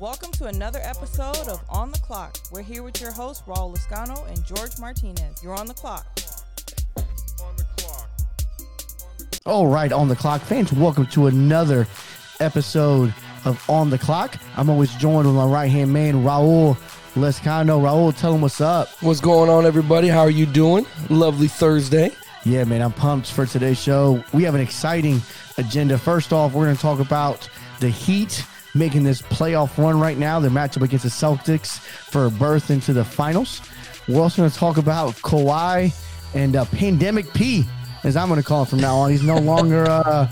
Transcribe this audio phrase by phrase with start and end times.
[0.00, 2.38] Welcome to another episode of On the Clock.
[2.50, 5.44] We're here with your hosts, Raul Lascano and George Martinez.
[5.44, 6.06] You're on the clock.
[9.44, 11.86] All right, on the clock, fans, welcome to another
[12.40, 13.12] episode
[13.44, 14.36] of On the Clock.
[14.56, 16.78] I'm always joined with my right hand man, Raul
[17.14, 17.82] Lescano.
[17.82, 18.88] Raul, tell him what's up.
[19.02, 20.08] What's going on, everybody?
[20.08, 20.86] How are you doing?
[21.10, 22.10] Lovely Thursday.
[22.46, 24.24] Yeah, man, I'm pumped for today's show.
[24.32, 25.20] We have an exciting
[25.58, 25.98] agenda.
[25.98, 30.40] First off, we're going to talk about the Heat making this playoff run right now.
[30.40, 33.60] Their matchup against the Celtics for a berth into the finals.
[34.08, 35.94] We're also going to talk about Kawhi
[36.34, 37.64] and uh, Pandemic P,
[38.04, 39.10] as I'm going to call him from now on.
[39.10, 39.84] He's no longer.
[39.88, 40.28] Uh,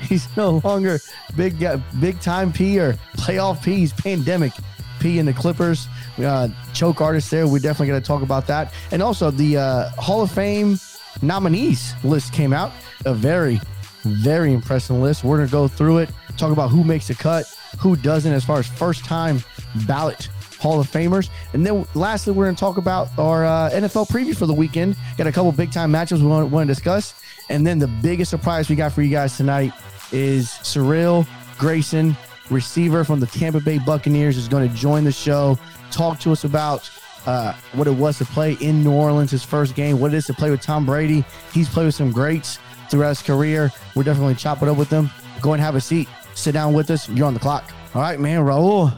[0.00, 1.00] He's no longer
[1.36, 3.76] big uh, big time P or playoff P.
[3.76, 4.52] He's pandemic
[5.00, 5.88] P in the Clippers.
[6.18, 7.46] Uh, choke artist there.
[7.46, 8.72] We're definitely going to talk about that.
[8.90, 10.78] And also the uh, Hall of Fame
[11.22, 12.72] nominees list came out.
[13.06, 13.60] A very,
[14.02, 15.24] very impressive list.
[15.24, 17.46] We're going to go through it, talk about who makes the cut,
[17.78, 19.42] who doesn't, as far as first time
[19.86, 20.28] ballot
[20.64, 21.28] Hall of Famers.
[21.52, 24.96] And then lastly, we're going to talk about our uh, NFL preview for the weekend.
[25.18, 27.14] Got a couple big time matchups we want, to discuss.
[27.50, 29.72] And then the biggest surprise we got for you guys tonight
[30.10, 31.26] is Cyril
[31.58, 32.16] Grayson,
[32.50, 35.58] receiver from the Tampa Bay Buccaneers, is going to join the show,
[35.90, 36.90] talk to us about
[37.26, 40.26] uh, what it was to play in New Orleans, his first game, what it is
[40.26, 41.24] to play with Tom Brady.
[41.52, 42.58] He's played with some greats
[42.90, 43.70] throughout his career.
[43.94, 45.10] We're definitely chopping up with him.
[45.42, 46.08] Go and have a seat.
[46.34, 47.08] Sit down with us.
[47.08, 47.70] You're on the clock.
[47.94, 48.40] All right, man.
[48.40, 48.96] Raul,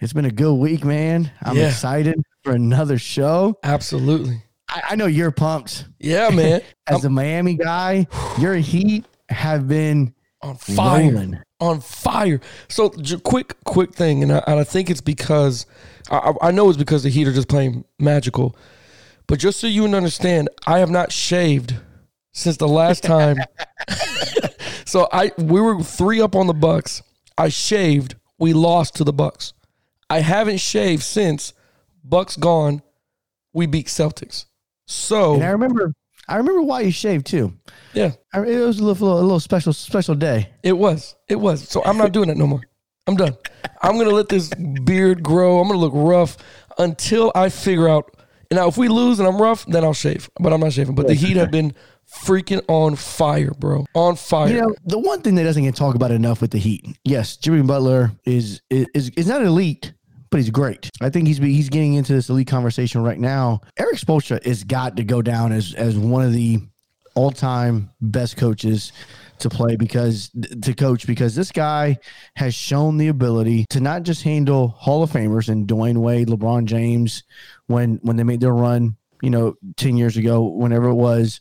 [0.00, 1.30] it's been a good week, man.
[1.42, 1.68] I'm Yeah.
[1.68, 3.58] excited for another show.
[3.62, 4.42] Absolutely.
[4.68, 5.86] I, I know you're pumped.
[5.98, 6.60] Yeah, man.
[6.86, 8.06] As a Miami guy,
[8.38, 11.04] your Heat have been on fire.
[11.12, 11.38] rolling.
[11.60, 12.40] On fire.
[12.68, 15.66] So, j- quick, quick thing, and I, and I think it's because
[16.10, 18.54] I I know it's because the Heat are just playing magical,
[19.26, 21.74] but just so you understand, I have not shaved
[22.32, 23.38] since the last time.
[24.88, 27.02] so I we were three up on the Bucks.
[27.36, 28.16] I shaved.
[28.38, 29.52] We lost to the Bucks.
[30.10, 31.52] I haven't shaved since
[32.04, 32.82] Bucks gone.
[33.52, 34.46] We beat Celtics.
[34.86, 35.92] So And I remember,
[36.28, 37.52] I remember why you shaved too.
[37.92, 40.50] yeah, I, it was a little, a little special, special day.
[40.62, 41.14] It was.
[41.28, 41.68] It was.
[41.68, 42.62] So I'm not doing that no more.
[43.06, 43.36] I'm done.
[43.82, 44.50] I'm gonna let this
[44.84, 45.60] beard grow.
[45.60, 46.36] I'm gonna look rough
[46.78, 48.14] until I figure out.
[48.50, 50.30] And now, if we lose and I'm rough, then I'll shave.
[50.40, 50.94] But I'm not shaving.
[50.94, 51.74] But the Heat have been
[52.12, 53.86] freaking on fire, bro.
[53.94, 54.48] On fire.
[54.48, 57.36] You know, the one thing that doesn't get talked about enough with the Heat, yes,
[57.36, 59.92] Jimmy Butler is is is not elite,
[60.30, 60.90] but he's great.
[61.00, 63.60] I think he's he's getting into this elite conversation right now.
[63.78, 66.60] Erik Spoelstra has got to go down as as one of the
[67.14, 68.92] all time best coaches
[69.38, 70.30] to play because
[70.62, 71.98] to coach because this guy
[72.36, 76.64] has shown the ability to not just handle Hall of Famers and Dwyane Wade, LeBron
[76.64, 77.22] James
[77.66, 81.40] when when they made their run, you know, 10 years ago, whenever it was.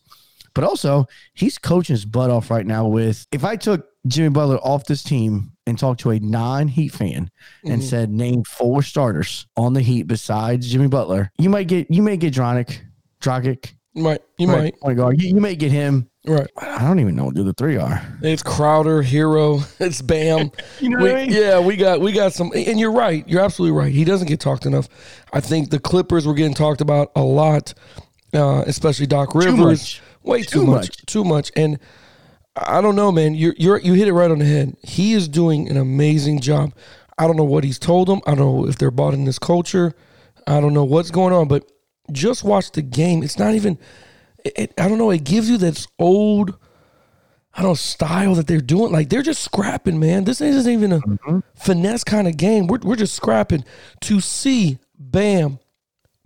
[0.57, 4.57] But also, he's coaching his butt off right now with if I took Jimmy Butler
[4.57, 7.29] off this team and talked to a non-Heat fan
[7.63, 7.85] and Mhm.
[7.85, 12.17] said name four starters on the Heat besides Jimmy Butler, you might get you may
[12.17, 12.81] get Dronic,
[13.21, 14.21] Dragic, You might.
[14.39, 14.79] You right, might.
[14.79, 15.21] point guard.
[15.21, 16.09] You, you may get him.
[16.25, 16.49] Right.
[16.57, 18.01] I don't even know who the three are.
[18.21, 19.61] It's Crowder, Herro.
[19.79, 20.51] It's Bam.
[20.81, 21.33] You know We- what I mean?
[21.33, 23.23] yeah, we got we got some, and you're right.
[23.29, 23.93] You're absolutely right.
[23.93, 24.89] He doesn't get talked enough.
[25.33, 27.73] I think the Clippers were getting talked about a lot,
[28.33, 30.01] uh, especially Doc Rivers.
[30.27, 31.05] Way too, Too much, much.
[31.05, 31.51] too much.
[31.55, 31.79] And
[32.55, 33.35] I don't know, man.
[33.35, 34.75] You're you're you hit it right on the head.
[34.83, 36.73] He is doing an amazing job.
[37.17, 38.21] I don't know what he's told them.
[38.27, 39.93] I don't know if they're bought in this culture.
[40.45, 41.69] I don't know what's going on, but
[42.11, 43.23] just watch the game.
[43.23, 43.77] It's not even.
[44.43, 45.11] It, it- I don't know.
[45.11, 46.57] It gives you this old.
[47.53, 48.91] I don't know style that they're doing.
[48.91, 50.25] Like they're just scrapping, man.
[50.25, 51.39] This isn't even a Mm-hmm.
[51.55, 52.67] finesse kind of game.
[52.67, 53.63] We're we're just scrapping
[54.01, 55.57] to see Bam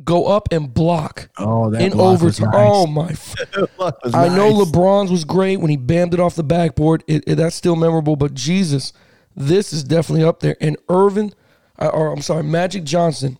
[0.03, 2.49] go up and block Oh, that in block overtime.
[2.51, 2.55] nice.
[2.71, 3.09] Oh my!
[3.09, 3.35] f-
[3.77, 4.51] Block was I know.
[4.53, 7.03] LeBron's was great when he bammed it off the backboard.
[7.07, 8.15] It, it- that's still memorable.
[8.15, 8.93] But Jesus,
[9.35, 10.55] this is definitely up there.
[10.61, 11.33] And Earvin,
[11.79, 13.37] or I'm sorry, Magic Johnson,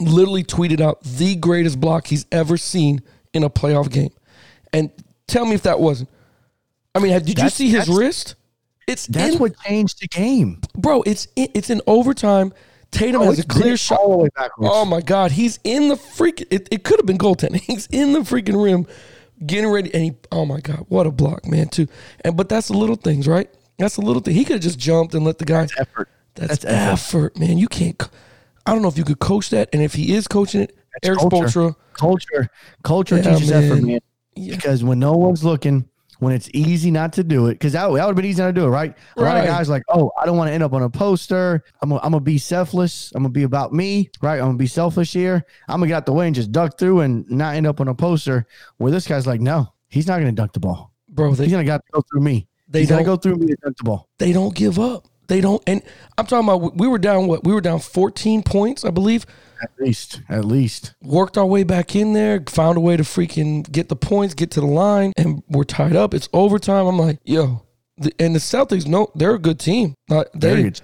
[0.00, 3.02] literally tweeted out the greatest block he's ever seen
[3.32, 4.10] in a playoff game.
[4.72, 4.90] And
[5.26, 6.08] tell me if that wasn't.
[6.94, 8.34] I mean, did you see his wrist?
[8.86, 10.60] It's That's in, what changed the game.
[10.76, 11.02] bro.
[11.02, 12.52] It's in, it's in overtime.
[12.90, 13.98] Tatum Oh, has a clear shot.
[14.00, 14.70] all the way backwards.
[14.72, 16.46] Oh my God, he's in the freaking.
[16.50, 17.60] It, it could have been goaltending.
[17.66, 18.86] He's in the freaking rim,
[19.46, 20.12] getting ready, and he.
[20.32, 21.68] Oh my God, what a block, man!
[21.68, 21.86] Too,
[22.24, 23.48] and but that's the little things, right?
[23.78, 24.34] That's the little thing.
[24.34, 25.60] He could have just jumped and let the guy.
[25.62, 26.08] That's effort.
[26.34, 27.32] That's, That's effort.
[27.34, 27.38] effort.
[27.38, 27.58] man.
[27.58, 28.00] You can't.
[28.66, 31.18] I don't know if you could coach that, and if he is coaching it, Erik
[31.18, 31.36] culture.
[31.46, 31.76] Spoelstra.
[31.94, 32.48] Culture,
[32.82, 33.86] culture Yeah, teaches effort, man.
[33.86, 34.00] man.
[34.36, 34.54] Yeah.
[34.56, 35.88] Because when no one's looking,
[36.20, 38.48] when it's easy not to do it, because that, that would have been easy not
[38.48, 38.96] to do it, right?
[39.16, 39.46] A lot of Right.
[39.48, 41.64] guys like, oh, I don't want to end up on a poster.
[41.82, 43.10] I'm gonna, I'm gonna be selfless.
[43.14, 44.38] I'm gonna be about me, right?
[44.38, 45.44] I'm gonna be selfish here.
[45.68, 47.88] I'm gonna get out the way and just duck through and not end up on
[47.88, 48.46] a poster.
[48.78, 50.92] Where this guy's like, no, he's not gonna duck the ball.
[51.08, 51.32] bro.
[51.32, 52.46] He's gonna got to go through me.
[52.68, 54.08] they he's gonna go through me to dunk the ball.
[54.18, 55.06] they don't give up.
[55.26, 55.62] They don't.
[55.66, 55.80] And
[56.18, 57.44] I'm talking about we were down what?
[57.44, 59.24] We were down 14 points, I believe.
[59.62, 60.94] At least, at least.
[61.02, 64.50] Worked our way back in there, found a way to freaking get the points, get
[64.52, 66.14] to the line, and we're tied up.
[66.14, 66.86] It's overtime.
[66.86, 67.62] I'm like, yo,
[67.98, 69.94] the, and the Celtics, no, they're a good team.
[70.08, 70.80] They, good.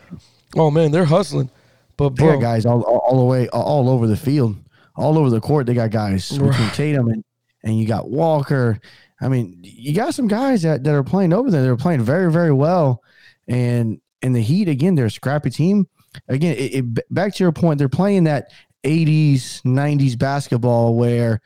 [0.54, 1.50] oh man, they're hustling.
[1.96, 4.56] But They got guys all, all, all the way, all, all over the field,
[4.94, 5.66] all over the court.
[5.66, 7.24] They got guys between Tatum and,
[7.64, 8.78] and you got Walker.
[9.20, 11.62] I mean, you got some guys that, that are playing over there.
[11.62, 13.02] They're playing very, very well.
[13.48, 15.86] And and the Heat again, they're a scrappy team.
[16.28, 18.50] Again, it, it, back to your point, they're playing that
[18.86, 21.40] 80s, 90s basketball where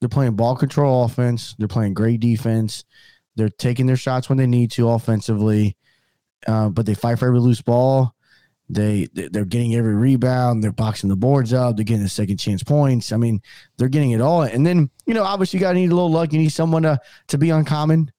[0.00, 2.84] they're playing ball control offense, they're playing great defense,
[3.36, 5.76] they're taking their shots when they need to offensively,
[6.46, 8.14] uh, but they fight for every loose ball.
[8.68, 10.64] They they- they're getting every rebound.
[10.64, 11.76] They're boxing the boards up.
[11.76, 13.12] They're getting the second chance points.
[13.12, 13.40] I mean,
[13.76, 14.42] they're getting it all.
[14.42, 16.32] And then you know, obviously, you got to need a little luck.
[16.32, 16.98] You need someone to
[17.28, 18.10] to be uncommon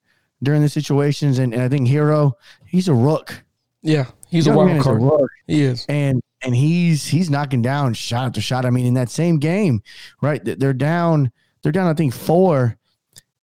[0.41, 1.39] during the situations.
[1.39, 2.31] And, and I think Herro,
[2.65, 3.44] he's a rook.
[3.81, 5.01] yeah, he's a Young wild card.
[5.01, 5.29] rook.
[5.47, 5.85] He is.
[5.89, 8.66] and and he's he's knocking down shot after shot.
[8.66, 9.81] I mean, in that same game,
[10.22, 10.42] right?
[10.44, 11.31] They're down.
[11.63, 11.88] They're down.
[11.88, 12.78] I think four,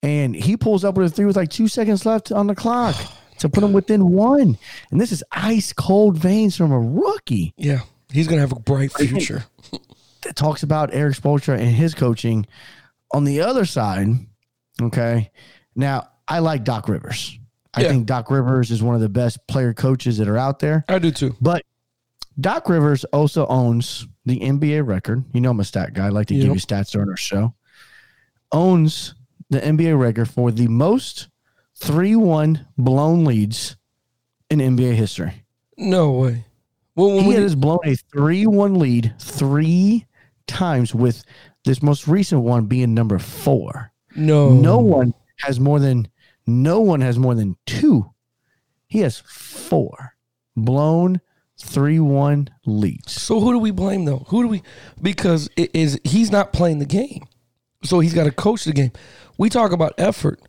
[0.02, 2.94] and he pulls up with a three with like two seconds left on the clock
[3.38, 4.56] to put him within one.
[4.90, 7.52] And this is ice cold veins from a rookie.
[7.56, 7.80] Yeah,
[8.12, 9.44] he's gonna have a bright future.
[10.22, 12.46] that talks about Erik Spoelstra and his coaching.
[13.12, 14.08] On the other side,
[14.80, 15.30] okay,
[15.76, 17.38] now I like Doc Rivers.
[17.74, 17.88] I Yeah.
[17.90, 20.84] think Doc Rivers is one of the best player coaches that are out there.
[20.88, 21.36] I do too.
[21.40, 21.62] But
[22.40, 25.24] Doc Rivers also owns the NBA record.
[25.32, 26.06] You know I'm a stat guy.
[26.06, 27.54] I like to give you stats during our show.
[28.52, 29.14] Owns
[29.50, 31.28] the NBA record for the most
[31.80, 33.76] 3-1 blown leads
[34.50, 35.44] in NBA history.
[35.76, 36.44] No way.
[36.96, 40.06] Well, when He we, has blown a 3-1 lead three
[40.46, 41.24] times with
[41.64, 43.92] this most recent one being number four.
[44.14, 46.08] no, No one has more than
[46.46, 48.10] no one has more than two.
[48.86, 50.14] He has four
[50.56, 51.20] blown
[51.64, 53.20] 3-1 leads.
[53.20, 54.24] So who do we blame though?
[54.28, 54.62] Who do we?
[55.00, 57.24] Because it is he's not playing the game,
[57.82, 58.92] so he's got to coach the game.
[59.38, 60.40] We talk about effort.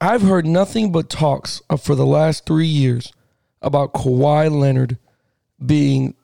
[0.00, 3.12] I've heard nothing but talks of, for the last three years
[3.60, 4.98] about Kawhi Leonard
[5.64, 6.14] being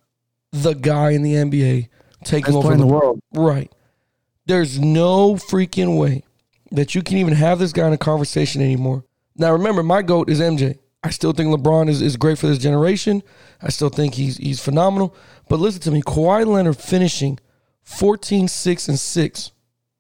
[0.53, 1.89] the guy in the NBA
[2.23, 3.21] taking over the the world.
[3.33, 3.73] Right.
[4.47, 6.23] There's no freaking way
[6.71, 9.05] that you can even have this guy in a conversation anymore.
[9.37, 10.79] Now remember, my GOAT is MJ.
[11.05, 13.23] I still think LeBron is, is great for this generation.
[13.63, 15.15] I still think he's he's phenomenal.
[15.49, 17.39] But listen to me, Kawhi Leonard finishing
[17.83, 19.53] 14, 6, and 6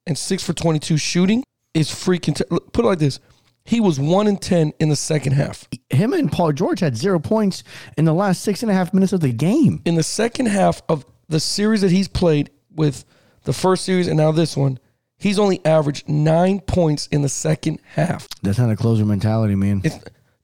[0.06, 3.20] and 6 for 22 shooting is freaking t- put it like this.
[3.66, 5.68] He was 1 in 10 in the second half.
[5.90, 7.62] Him and Paul George had zero points
[7.96, 9.82] in the last six and a half minutes of the game.
[9.84, 13.04] in the second half of the series that he's played with
[13.44, 14.78] the first series and now this one,
[15.16, 18.26] he's only averaged nine points in the second half.
[18.42, 19.80] That's not a closer mentality, man.
[19.84, 19.98] It's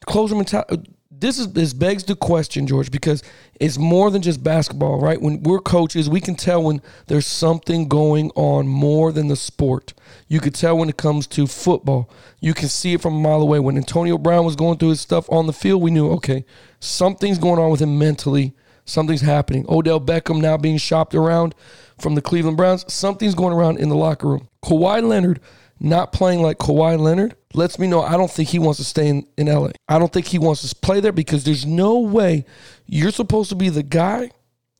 [0.07, 0.91] closer mentality.
[1.11, 3.23] This is this begs the question, George, because
[3.61, 5.21] it's more than just basketball, right?
[5.21, 9.93] When we're coaches, we can tell when there's something going on more than the sport.
[10.29, 12.09] You could tell when it comes to football.
[12.41, 13.59] You can see it from a mile away.
[13.59, 16.47] When Antonio Brown was going through his stuff on the field, we knew, okay,
[16.79, 18.55] something's going on with him mentally.
[18.87, 19.67] Something's happening.
[19.69, 21.55] Odell Beckham now being shopped around
[21.99, 22.91] from the Cleveland Browns.
[22.91, 24.49] Something's going around in the locker room.
[24.65, 25.41] Kawhi Leonard
[25.79, 29.09] not playing like Kawhi Leonard lets me know I don't think he wants to stay
[29.09, 29.71] in, in LA.
[29.89, 32.45] I don't think he wants to play there because there's no way
[32.87, 34.31] you're supposed to be the guy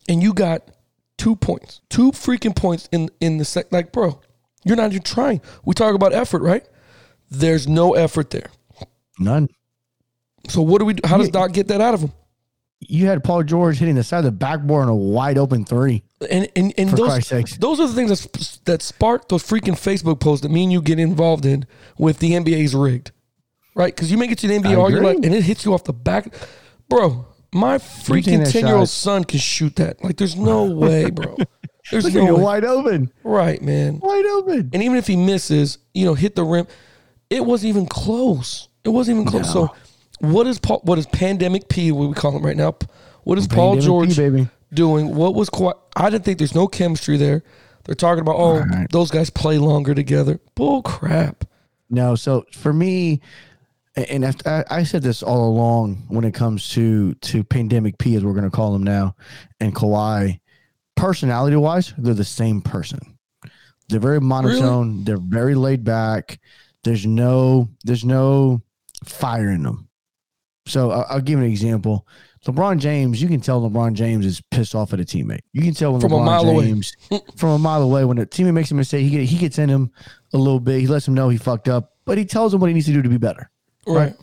[0.09, 0.71] and you got
[1.19, 3.73] two points, two freaking points in in the sec.
[3.73, 4.21] Like, bro,
[4.65, 5.41] you're not even trying.
[5.65, 6.67] We talk about effort, right?
[7.31, 8.51] There's no effort there.
[9.19, 9.49] None.
[10.49, 11.07] So what do we do?
[11.07, 12.13] How does Doc get that out of him?
[12.81, 16.03] You had Paul George hitting the side of the backboard on a wide open three.
[16.31, 20.43] And and, and those those are the things that that spark those freaking Facebook posts
[20.43, 21.67] that me and you get involved in
[21.99, 23.13] with the NBA's rigged,
[23.75, 23.95] right?
[23.95, 25.15] Because you make it to the NBA I all your agree.
[25.15, 26.33] life and it hits you off the back,
[26.89, 27.27] bro.
[27.53, 30.03] My freaking ten year old son can shoot that.
[30.05, 31.37] Like, there's no way, bro.
[31.91, 32.43] There's Look no way.
[32.43, 33.13] wide open.
[33.25, 33.99] right, man.
[33.99, 34.71] Wide open.
[34.73, 36.67] And even if he misses, you know, hit the rim,
[37.29, 38.69] it wasn't even close.
[38.85, 39.53] It wasn't even close.
[39.55, 39.67] No.
[39.67, 39.75] So,
[40.21, 40.81] what is Paul?
[40.85, 41.93] What is pandemic P?
[41.93, 42.77] What we call him right now?
[43.25, 44.49] What is Paul Pandemic P, George baby.
[44.73, 45.15] doing?
[45.15, 45.75] What was Kawhi?
[45.97, 47.43] I didn't think there's no chemistry there.
[47.85, 48.87] They're talking about oh, Right.
[48.91, 50.39] those guys play longer together.
[50.55, 51.45] Bull crap.
[51.89, 53.21] No, so for me,
[53.97, 58.25] and if- I, said this all along when it comes to to pandemic P, as
[58.25, 59.17] we're going to call him now,
[59.59, 60.41] and Kawhi,
[60.97, 63.01] personality wise, they're the same person.
[63.89, 65.05] They're very monotone.
[65.05, 66.39] They're very laid back.
[66.85, 68.63] There's no there's no
[69.05, 69.89] fire in them.
[70.67, 72.07] So I- I'll give an example.
[72.47, 75.41] LeBron James, you can tell LeBron James is pissed off at a teammate.
[75.53, 76.65] You can tell when From a LeBron mile away.
[76.67, 76.97] James
[77.37, 79.91] from a mile away when a teammate makes a mistake, he he gets in him
[80.33, 80.81] a little bit.
[80.81, 82.93] He lets him know he fucked up, but he tells him what he needs to
[82.93, 83.51] do to be better.
[83.87, 84.15] Right.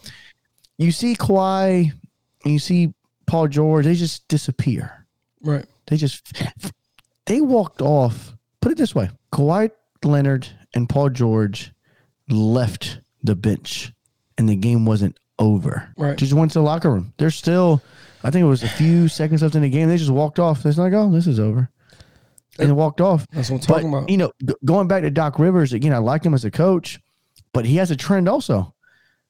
[0.80, 1.92] You see Kawhi
[2.44, 2.94] and you see
[3.28, 5.06] Paul George, they just disappear.
[5.42, 5.66] Right.
[5.88, 6.42] They just
[7.26, 8.36] they walked off.
[8.62, 9.70] Put it this way: Kawhi
[10.04, 11.72] Leonard and Paul George
[12.30, 13.94] left the bench,
[14.38, 15.90] and the game wasn't over.
[15.98, 16.18] Right.
[16.18, 17.14] Just went to the locker room.
[17.18, 17.82] They're still.
[18.24, 19.88] I think it was a few seconds left in the game.
[19.90, 20.66] They just walked off.
[20.66, 21.70] It's like, oh, this is over,
[22.60, 23.28] and they walked off.
[23.32, 24.10] That's what I'm But talking about.
[24.10, 27.00] you know, g- going back to Doc Rivers again, I like him as a coach,
[27.54, 28.74] but he has a trend also.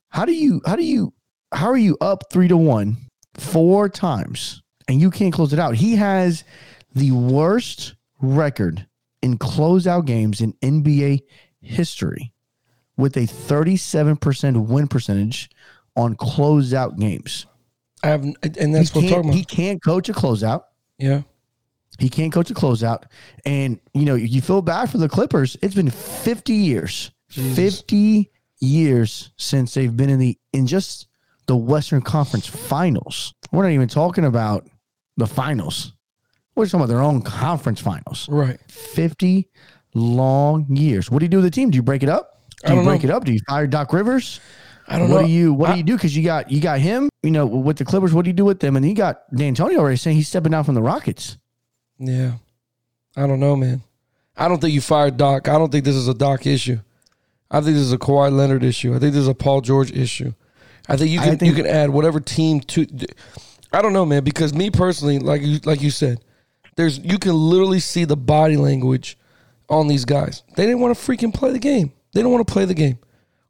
[0.09, 0.61] How do you?
[0.65, 1.13] How do you?
[1.51, 2.97] How are you up three to one
[3.35, 5.75] four times and you can't close it out?
[5.75, 6.43] He has
[6.95, 8.87] the worst record
[9.21, 11.21] in closeout games in NBA
[11.61, 12.31] history,
[12.95, 15.49] with a thirty-seven percent win percentage
[15.97, 17.45] on closeout games.
[18.03, 20.63] I have, and that's he what I'm talking he can't coach a closeout.
[20.97, 21.23] Yeah.
[21.99, 23.03] He can't coach a closeout.
[23.45, 25.57] And, you know, you feel bad for the Clippers.
[25.63, 27.81] It's been 50 years, Jesus.
[27.81, 31.07] 50 years since they've been in the, in just
[31.47, 33.33] the Western Conference finals.
[33.51, 34.67] We're not even talking about
[35.17, 35.93] the finals.
[36.55, 38.27] We're talking about their own conference finals.
[38.29, 38.59] Right.
[38.69, 39.49] 50
[39.95, 41.09] long years.
[41.09, 41.71] What do you do with the team?
[41.71, 42.43] Do you break it up?
[42.65, 43.09] Do you break know.
[43.09, 43.25] it up?
[43.25, 44.39] Do you fire Doc Rivers?
[44.87, 45.27] I don't what know.
[45.27, 45.93] do you what I- do you do?
[45.95, 48.13] Because you got you got him, you know, with the Clippers.
[48.13, 48.75] What do you do with them?
[48.75, 51.37] And you got D'Antonio already saying he's stepping down from the Rockets.
[51.99, 52.33] Yeah.
[53.15, 53.81] I don't know, man.
[54.35, 55.47] I don't think you fired Doc.
[55.47, 56.79] I don't think this is a Doc issue.
[57.49, 58.91] I think this is a Kawhi Leonard issue.
[58.95, 60.33] I think this is a Paul George issue.
[60.87, 62.85] I think you can you can add whatever team to.
[63.73, 64.23] I don't know, man.
[64.23, 66.19] Because me personally, like you like you said,
[66.75, 69.17] there's you can literally see the body language
[69.69, 70.43] on these guys.
[70.55, 71.91] They didn't want to freaking play the game.
[72.13, 72.99] They don't want to play the game.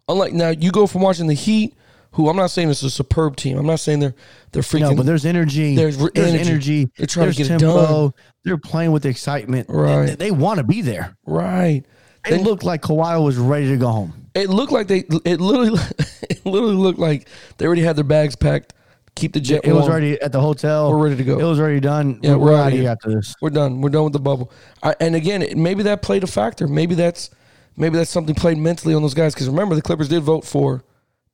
[0.08, 1.74] Unlike now, you go from watching the Heat,
[2.12, 3.58] who I'm not saying it's a superb team.
[3.58, 4.16] I'm not saying they're
[4.52, 4.82] they're freaking.
[4.92, 5.76] No, but there's energy.
[5.76, 6.50] There's There's, energy.
[6.50, 6.92] energy.
[6.98, 8.14] They're trying to there's get it done.
[8.44, 9.68] They're playing with excitement.
[9.70, 10.08] Right.
[10.08, 11.16] They, they want to be there.
[11.26, 11.84] right.
[12.26, 14.30] It looked like Kawhi was ready to go home.
[14.36, 15.06] It looked like they.
[15.26, 15.80] It literally.
[16.30, 18.74] It literally looked like they already had their bags packed.
[19.16, 19.62] Keep the jet.
[19.64, 20.92] It was already at the hotel.
[20.92, 21.40] We're ready to go.
[21.40, 22.20] It was already done.
[22.22, 22.92] Yeah, we're, we're out of here here.
[22.92, 23.34] after this.
[23.42, 23.82] We're done.
[23.82, 24.52] We're done with the bubble.
[24.84, 26.68] I, and again, maybe that played a factor.
[26.68, 27.30] Maybe that's
[27.78, 29.34] maybe that's something played mentally on those guys.
[29.34, 30.84] Because remember, the Clippers did vote for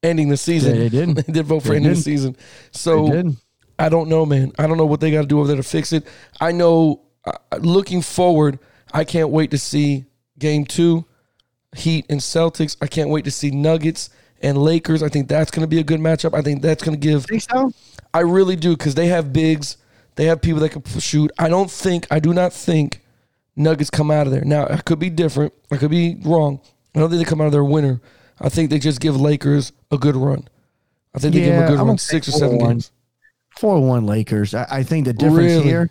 [0.03, 0.75] ending the season.
[0.75, 1.15] Yeah, they did.
[1.15, 2.37] they did vote for They ending the season.
[2.71, 3.33] So.
[3.79, 4.51] I don't know, man.
[4.59, 6.05] I don't know what they got to do over there to fix it.
[6.39, 7.01] I know.
[7.25, 8.59] Uh, looking forward,
[8.93, 10.05] I can't wait to see
[10.37, 11.05] Game Two,
[11.75, 12.77] Heat and Celtics.
[12.81, 14.09] I can't wait to see Nuggets
[14.41, 15.01] and Lakers.
[15.01, 16.37] I think that's going to be a good matchup.
[16.37, 17.25] I think that's going to give.
[17.25, 17.71] Think so?
[18.13, 19.77] I really do because they have bigs.
[20.15, 21.31] They have people that can shoot.
[21.39, 22.05] I don't think.
[22.11, 23.02] I do not think
[23.55, 24.43] Nuggets come out of there.
[24.43, 25.53] Now I could be different.
[25.71, 26.59] I could be wrong.
[26.95, 28.01] I don't think they come out of there winner.
[28.39, 30.47] I think they just give Lakers a good run.
[31.15, 32.67] I think they give them a good I'm run, six or seven 4-1.
[32.67, 32.91] games.
[33.59, 34.55] Four one Lakers.
[34.55, 35.63] I, I think the difference Really?
[35.63, 35.89] here.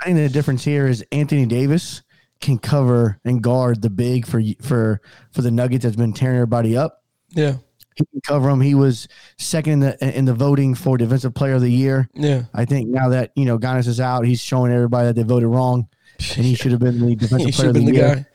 [0.00, 2.02] I think the difference here is Anthony Davis
[2.40, 5.00] can cover and guard the big for for
[5.32, 7.02] for the Nuggets that's been tearing everybody up.
[7.30, 7.56] Yeah,
[7.96, 8.60] He can cover him.
[8.60, 12.08] He was second in the in the voting for defensive player of the year.
[12.14, 12.44] yeah.
[12.54, 15.48] I think now that you know Giannis is out, he's showing everybody that they voted
[15.48, 15.88] wrong,
[16.36, 18.14] and he should have been the defensive player of the, the year.
[18.16, 18.26] guy.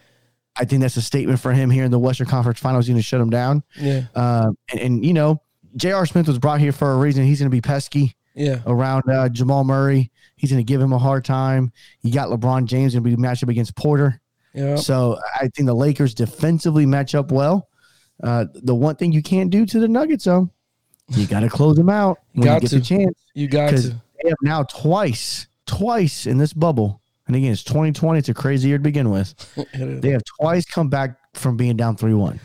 [0.58, 2.86] I think that's a statement for him here in the Western Conference Finals.
[2.86, 3.64] He's going to shut him down.
[3.78, 5.42] Yeah, Uh, and, and you know,
[5.76, 6.06] J.R.
[6.06, 7.26] Smith was brought here for a reason.
[7.26, 8.62] He's going to be pesky yeah.
[8.66, 10.12] around uh, Jamal Murray.
[10.38, 11.74] He's going to give him a hard time.
[12.04, 14.22] You got LeBron James going to be matched up against Porter.
[14.54, 14.78] Yeah.
[14.78, 17.68] So I think the Lakers defensively match up well.
[18.24, 20.50] Uh, the one thing you can't do to the Nuggets, though,
[21.10, 22.76] you got to close them out when Got you get to.
[22.80, 23.20] the chance.
[23.34, 23.78] You got to.
[23.80, 27.02] they have now twice, twice in this bubble.
[27.28, 28.20] And again, it's 2020.
[28.20, 29.34] It's a crazy year to begin with.
[29.74, 32.40] They have twice come back from being down 3 1.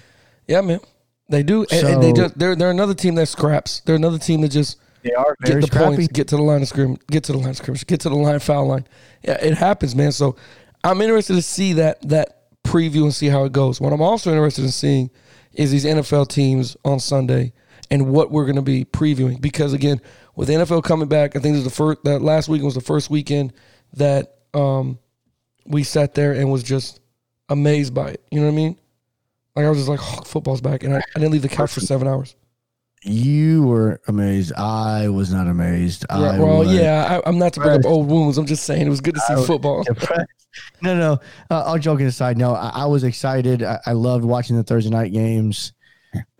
[0.47, 0.81] Yeah, man.
[1.29, 3.81] They do, and, and they just, they're, they're another team that scraps.
[3.81, 5.97] They're another team that just They are get the scrappy.
[5.97, 8.09] points, get to the line of scrimmage, get to the line of scrimmage, get to
[8.09, 8.87] the line foul line.
[9.23, 10.11] Yeah, it happens, man.
[10.11, 10.35] So
[10.83, 13.81] I'm interested to see that that preview and see how it goes.
[13.81, 15.11] What I'm also interested in seeing
[15.53, 17.53] is these NFL teams on Sunday
[17.93, 20.01] and what we're going to be previewing because again,
[20.35, 22.75] with the NFL coming back, I think this is the first that last weekend was
[22.75, 23.53] the first weekend
[23.95, 24.99] that um
[25.67, 27.01] we sat there and was just
[27.49, 28.23] amazed by it.
[28.31, 28.77] You know what I mean?
[29.57, 31.73] Like I was just like, oh, football's back, and I, I didn't leave the couch
[31.73, 32.35] for seven hours.
[33.03, 34.53] You were amazed.
[34.55, 36.05] I was not amazed.
[36.11, 38.37] I well, was yeah, I, I'm not to bring up old wounds.
[38.37, 39.85] I'm just saying it was good to see I football.
[40.83, 41.13] No, no.
[41.49, 43.63] Uh, all joking aside, no, I, I was excited.
[43.63, 45.73] I, I loved watching the Thursday night games.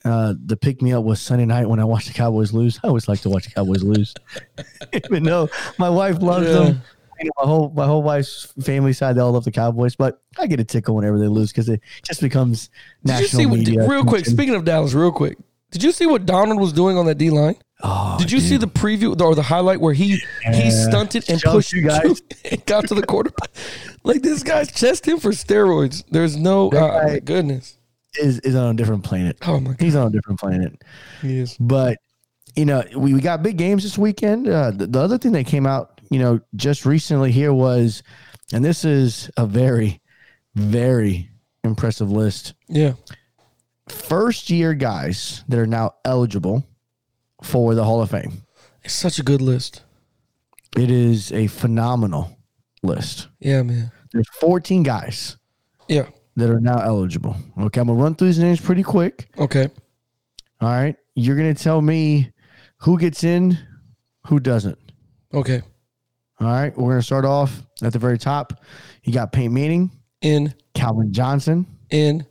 [0.05, 2.81] Uh, the pick me up was Sunday night when I watched the Cowboys lose.
[2.83, 4.13] I always like to watch the Cowboys lose,
[4.93, 5.49] even though
[5.79, 6.53] my wife loves Yeah.
[6.53, 6.83] them.
[7.21, 10.23] You know, my whole my whole wife's family side they all love the Cowboys, but
[10.39, 12.69] I get a tickle whenever they lose because it just becomes
[13.05, 13.59] Did you national see what?
[13.59, 13.87] media.
[13.89, 15.37] Real quick, speaking of Dallas, real quick,
[15.71, 17.57] did you see what Donald was doing on that D line?
[17.83, 20.21] Oh, Did you see the preview or the highlight where he
[20.53, 22.21] he stunted and pushed you guys.
[22.51, 23.51] and got to the quarterback?
[24.03, 26.05] Like this guy's chest him for steroids.
[26.11, 26.71] There's no.
[26.71, 27.79] Uh, my goodness.
[28.19, 29.39] is is on a different planet.
[29.47, 30.83] Oh my god, He's on a different planet.
[31.23, 31.57] he is.
[31.59, 31.97] But
[32.57, 34.49] you know, we, we got big games this weekend.
[34.49, 38.03] Uh, the, the other thing that came out, you know, just recently here was,
[38.53, 40.01] and this is a very,
[40.55, 41.31] very
[41.65, 42.55] impressive list.
[42.69, 42.95] Yeah.
[43.89, 46.65] First year guys that are now eligible
[47.43, 48.43] for the Hall of Fame.
[48.85, 49.83] It's such a good list.
[50.77, 52.37] It is a phenomenal
[52.83, 53.29] list.
[53.41, 53.91] Yeah, man.
[54.13, 55.37] There's 14 guys
[55.89, 56.07] Yeah.
[56.37, 57.37] that are now eligible.
[57.59, 59.29] Okay, I'm gonna run through these names pretty quick.
[59.39, 59.69] Okay.
[60.61, 62.31] All right, you're gonna tell me
[62.79, 63.59] who gets in,
[64.27, 64.79] who doesn't.
[65.35, 65.63] Okay.
[66.41, 68.63] All right, we're gonna start off at the very top.
[69.05, 69.91] You got Peyton Manning,
[70.23, 72.27] In, Calvin Johnson, in,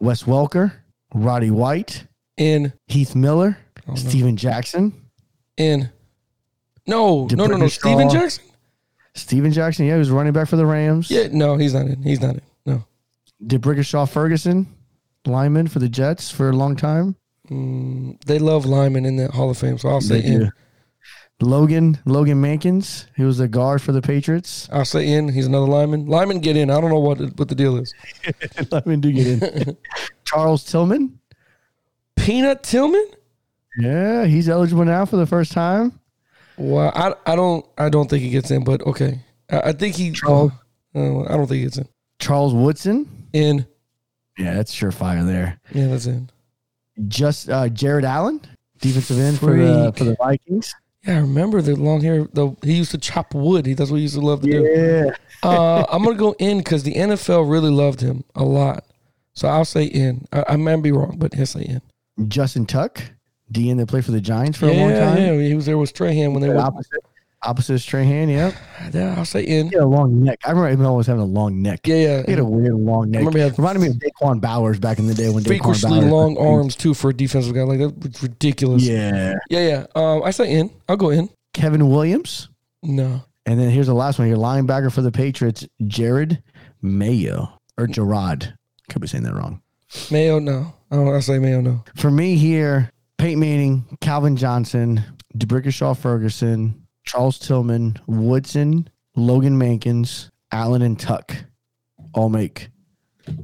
[0.00, 0.72] Wes Welker,
[1.14, 2.04] Roddy White,
[2.36, 3.56] in, Heath Miller,
[3.88, 3.96] Oh, no.
[3.96, 4.92] Steven Jackson,
[5.56, 5.88] in.
[6.88, 7.58] No, Did no, no, no.
[7.58, 8.44] Brendan Steven Jackson?
[9.14, 9.86] Steven Jackson.
[9.86, 11.10] Yeah, he was running back for the Rams.
[11.10, 12.02] Yeah, no, he's not in.
[12.02, 12.42] He's not in.
[12.64, 12.84] No.
[13.46, 14.66] D'Brickashaw Ferguson,
[15.24, 17.14] lineman for the Jets for a long time.
[17.48, 20.52] Mm, they love Lyman in the Hall of Fame, so I'll say They in.
[21.40, 24.68] Logan Logan Mankins, he was the guard for the Patriots.
[24.72, 25.28] I'll say in.
[25.28, 26.06] He's another lineman.
[26.06, 26.70] Lyman, get in.
[26.70, 27.92] I don't know what what the deal is.
[28.86, 29.76] Me do get in.
[30.24, 31.18] Charles Tillman.
[32.16, 33.06] Peanut Tillman?
[33.78, 36.00] Yeah, he's eligible now for the first time.
[36.56, 39.20] Well, I, I don't I don't think he gets in, but okay.
[39.50, 40.12] I, I think he.
[40.12, 40.52] Charles.
[40.94, 41.88] Uh, I don't think he gets in.
[42.18, 43.28] Charles Woodson.
[43.34, 43.66] In.
[44.38, 45.60] Yeah, that's surefire there.
[45.72, 46.30] Yeah, that's in.
[47.08, 48.40] Just uh, Jared Allen,
[48.80, 50.74] defensive end for the for the Vikings.
[51.06, 52.24] Yeah, I remember the long hair.
[52.32, 53.66] The he used to chop wood.
[53.66, 54.62] He that's what he used to love to do.
[54.62, 55.16] Yeah.
[55.42, 58.84] Uh, I'm gonna go in because the NFL really loved him a lot.
[59.34, 60.26] So I'll say in.
[60.32, 61.82] I, I might be wrong, but he'll say in.
[62.28, 63.02] Justin Tuck,
[63.52, 65.18] DN that played for the Giants for yeah, a long time.
[65.18, 66.58] yeah, he was there with Strahan when they were.
[66.58, 67.04] Opposite,
[67.46, 68.28] opposite of Strahan.
[68.28, 68.54] Yep.
[68.92, 69.68] Yeah, I'll say in.
[69.68, 70.38] He had a long neck.
[70.44, 71.80] I remember him always having a long neck.
[71.86, 72.22] Yeah, yeah.
[72.26, 73.20] He had a weird long neck.
[73.20, 76.00] remember he had- Reminded me of Da'Quan Bowers back in the day when Da'Quan freakishly
[76.00, 76.12] Bowers.
[76.12, 77.62] long arms too for a defensive guy.
[77.62, 78.82] Like that was ridiculous.
[78.82, 79.34] Yeah.
[79.50, 79.86] yeah, yeah.
[79.94, 80.70] Um, I say in.
[80.88, 81.28] I'll go in.
[81.54, 82.48] Kevin Williams.
[82.82, 84.36] No, And then here's the last one here.
[84.36, 86.42] Linebacker for the Patriots, Jerod
[86.82, 87.52] Mayo.
[87.78, 88.54] Or Gerard.
[88.90, 89.60] Could be saying that wrong.
[90.10, 90.38] Mayo.
[90.38, 91.12] No, I don't.
[91.14, 91.60] I say Mayo.
[91.60, 91.82] No.
[91.96, 95.02] For me here, Peyton Manning, Calvin Johnson,
[95.36, 101.34] D'Brickashaw Ferguson, Charles Tillman, Woodson, Logan Mankins, Allen and Tuck
[102.14, 102.68] all make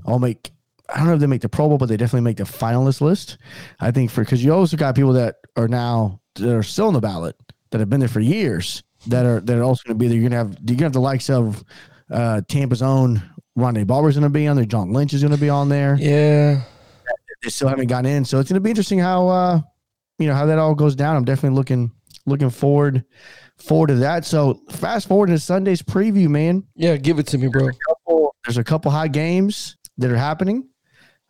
[0.05, 0.51] all make
[0.89, 3.01] I don't know if they make the Pro Bowl, but they definitely make the finalist
[3.01, 3.39] list.
[3.81, 6.95] I think for because you also got people that are now that are still on
[6.95, 7.37] the ballot
[7.71, 10.17] that have been there for years that are that are also going to be there.
[10.19, 11.65] You're gonna have you're gonna have the likes of
[12.11, 13.23] uh, Tampa's own
[13.57, 14.65] Ronde Barber's going to be on there.
[14.67, 16.63] John Lynch is going to be on there Yeah.
[17.43, 18.25] they still haven't gotten in.
[18.25, 19.61] So it's going to be interesting how uh
[20.19, 21.17] you know how that all goes down.
[21.17, 21.91] I'm definitely looking
[22.27, 23.05] looking forward
[23.59, 24.25] forward to that.
[24.25, 26.65] So fast forward to Sunday's preview, man.
[26.75, 26.97] Yeah.
[26.97, 27.69] Give it to me, bro.
[27.89, 30.69] Couple, there's a couple high games that are happening.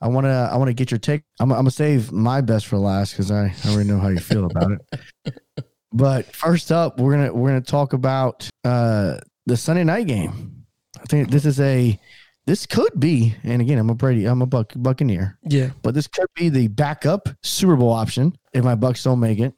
[0.01, 1.23] I want to I want to get your take.
[1.39, 4.19] I'm, I'm gonna save my best for last because I, I already know how you
[4.19, 5.35] feel about it.
[5.95, 10.65] But first up, we're gonna we're gonna talk about uh the Sunday night game.
[10.99, 11.99] I think this is a
[12.47, 15.71] this could be, and again, I'm a Brady, I'm a Buck Buccaneer Yeah.
[15.83, 19.53] but this could be the backup Super Bowl option if my Bucks don't make it.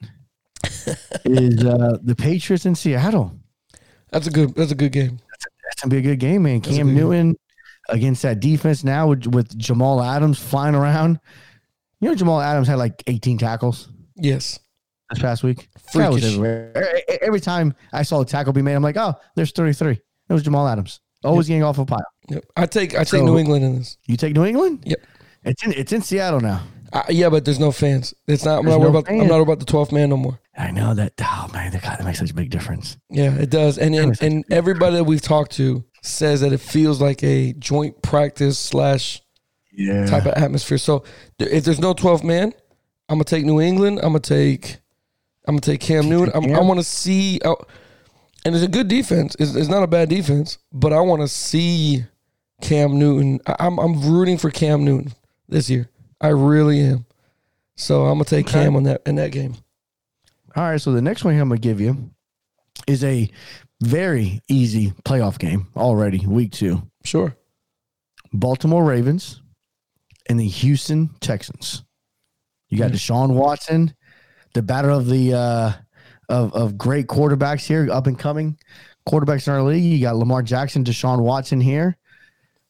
[1.25, 3.33] Is uh, the Patriots in Seattle?
[4.11, 4.55] That's a good.
[4.55, 5.18] That's a good game.
[5.31, 6.61] That's gonna be a good game, man.
[6.61, 7.03] That's Cam good game.
[7.11, 7.37] Newton
[7.88, 11.18] against that defense now with, with Jamal Adams flying around.
[12.01, 14.59] You know, Jamal Adams had like 18 tackles Yes.
[15.11, 15.68] this past week.
[15.94, 16.73] Guy was everywhere.
[17.23, 19.92] Every time I saw a tackle be made, I'm like, oh, there's 33.
[19.92, 20.01] It
[20.33, 21.01] was Jamal Adams.
[21.25, 22.05] Always getting off a pile.
[22.29, 22.44] Yep.
[22.57, 22.94] I take.
[22.94, 23.99] I take So- New England in this.
[24.07, 24.83] You take New England?
[24.87, 25.01] Yep.
[25.44, 26.62] It's in it's in Seattle now.
[26.94, 28.14] Uh, yeah, but there's no fans.
[28.28, 28.61] It's not.
[28.61, 29.11] I'm There's not worried no about.
[29.12, 29.28] I'm fans.
[29.28, 30.38] not worried about the 12th man no more.
[30.57, 31.14] I know that.
[31.20, 32.96] Oh man, that God, that makes such a big difference.
[33.11, 33.78] Yeah, it does.
[33.78, 38.00] And and, and everybody that we've talked to says that it feels like a joint
[38.02, 39.20] practice slash
[39.72, 40.07] Yeah.
[40.07, 40.78] type of atmosphere.
[40.78, 41.02] So
[41.38, 42.52] th- if there's no 12th man,
[43.09, 43.98] I'm gonna take New England.
[43.98, 44.76] I'm gonna take.
[45.46, 46.30] I'm gonna take Cam Newton.
[46.35, 46.68] I'm, I Cam?
[46.68, 47.40] want to see.
[47.44, 47.54] uh,
[48.46, 49.35] and it's a good defense.
[49.40, 52.04] It's, it's not a bad defense, but I want to see
[52.62, 53.40] Cam Newton.
[53.48, 55.12] I, I'm I'm rooting for Cam Newton
[55.48, 55.88] this year.
[56.24, 57.04] I really am.
[57.76, 58.62] So I'm gonna take Okay.
[58.64, 59.54] Cam on that in that game.
[60.56, 62.10] All right, so the next one I'm going to give you
[62.87, 63.28] is a
[63.82, 66.80] very easy playoff game already, week two.
[67.04, 67.37] Sure.
[68.32, 69.42] Baltimore Ravens
[70.28, 71.82] and the Houston Texans.
[72.68, 72.96] You got Yeah.
[72.96, 73.94] Deshaun Watson,
[74.54, 75.72] the battle of the uh,
[76.28, 78.56] of of great quarterbacks here, up and coming
[79.08, 79.82] quarterbacks in our league.
[79.82, 81.96] You got Lamar Jackson, Deshaun Watson here.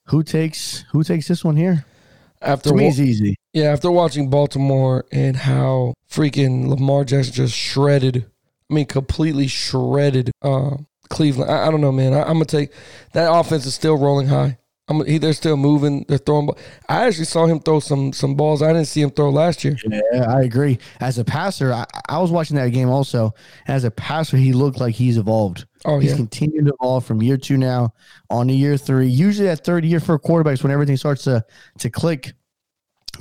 [0.06, 1.84] Who takes who takes this one here?
[2.40, 3.36] After To me, wa- it's easy.
[3.54, 8.26] Yeah, after watching Baltimore and how freaking Lamar Jackson just shredded,
[8.68, 10.76] I mean, completely shredded uh,
[11.08, 11.50] Cleveland.
[11.50, 12.14] I, I don't know, man.
[12.14, 12.72] I, I'm gonna take
[13.12, 14.58] that offense is still rolling high.
[14.88, 16.04] I'm, he, they're still moving.
[16.08, 16.46] They're throwing.
[16.46, 19.64] ball- I actually saw him throw some some balls I didn't see him throw last
[19.64, 19.76] year.
[19.86, 20.78] Yeah, I agree.
[21.00, 23.34] As a passer, I, I was watching that game also.
[23.68, 25.64] As a passer, he looked like he's evolved.
[25.84, 27.94] Oh He's yeah, continued to evolve from year two now
[28.30, 29.06] on to year three.
[29.06, 31.44] Usually that third year for quarterbacks when everything starts to
[31.78, 32.32] to click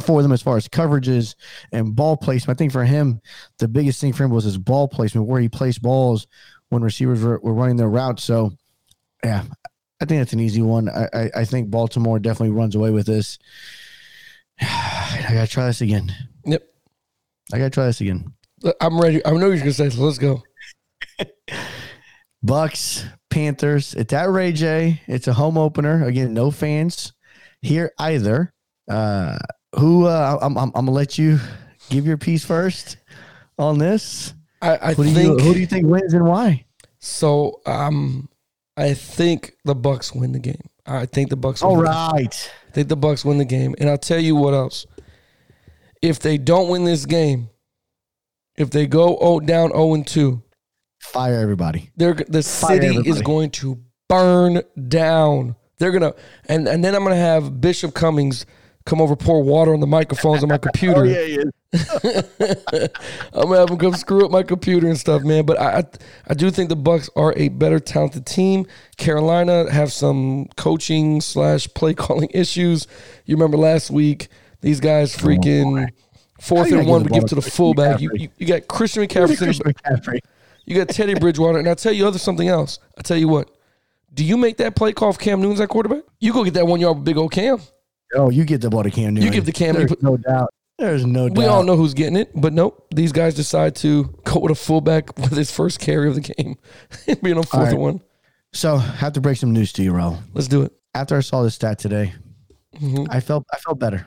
[0.02, 1.36] for them as far as coverages
[1.72, 2.58] and ball placement.
[2.58, 3.22] I think for him,
[3.60, 6.28] the biggest thing for him was his ball placement, where he placed balls
[6.70, 8.24] when receivers were, were running their routes.
[8.24, 8.54] So
[9.24, 9.44] yeah,
[10.02, 10.90] I think that's an easy one.
[10.90, 13.40] I, I, I think Baltimore definitely runs away with this.
[14.62, 16.14] I gotta try this again.
[16.46, 16.64] Yep.
[17.54, 18.34] I gotta try this again.
[18.82, 19.26] I'm ready.
[19.26, 19.90] I know you're gonna say.
[19.90, 20.44] So let's go.
[22.44, 23.94] Bucks, Panthers.
[23.94, 25.02] It's at Ray Jay.
[25.08, 26.06] It's a home opener.
[26.06, 27.14] Again, no fans
[27.62, 28.54] here either.
[28.90, 29.38] Uh,
[29.78, 30.06] who?
[30.08, 31.40] Uh, I'm, I'm, I'm gonna let you
[31.90, 32.98] give your piece first
[33.58, 34.34] on this.
[34.62, 36.66] I, I Who do think you Who do you think wins and why?
[37.00, 37.62] so.
[37.66, 38.30] Um,
[38.76, 40.70] I think the Bucks win the game.
[40.86, 41.62] I think the Bucks.
[41.62, 42.52] All win the- right.
[42.68, 44.86] I think the Bucks win the game, and I'll tell you what else.
[46.02, 47.50] If they don't win this game,
[48.58, 50.42] if they go oh, down zero and two,
[51.00, 51.92] Fire everybody.
[51.98, 55.56] they're the Fire city is going to burn down.
[55.78, 56.14] They're gonna
[56.48, 58.46] and and then I'm gonna have Bishop Cummings
[58.86, 61.02] come over pour water on the microphones on my computer.
[61.02, 61.44] Oh, yeah.
[63.34, 65.46] I'm gonna have him come screw up my computer and stuff, man.
[65.46, 65.84] But I,
[66.28, 68.68] I, do think the Bucks are a better talented team.
[68.98, 72.88] Carolina have some coaching slash play calling issues.
[73.26, 74.28] You remember last week
[74.62, 75.90] these guys freaking
[76.40, 78.00] fourth and one we give to the fullback.
[78.00, 80.20] You, you you got Christian McCaffrey, Christian McCaffrey.
[80.66, 82.80] you got Teddy Bridgewater, and I tell you other something else.
[82.98, 83.50] I tell you what.
[84.14, 86.04] Do you make that play call if Cam Newton's at quarterback?
[86.20, 87.60] You go get that one yard with big old Cam.
[88.16, 89.26] Oh, you get the ball to Cam Newton.
[89.28, 90.50] You give the Cam- There's no doubt.
[90.78, 91.38] There's no doubt.
[91.38, 92.88] We all know who's getting it, but nope.
[92.94, 96.58] These guys decide to go with a fullback with his first carry of the game,
[97.22, 97.74] being on fourth right.
[97.74, 98.02] and one.
[98.54, 100.18] So, I have to break some news to you, Ro.
[100.34, 100.72] Let's do it.
[100.96, 102.14] After I saw this stat today,
[102.76, 103.08] Mhm.
[103.10, 104.06] I felt I felt better.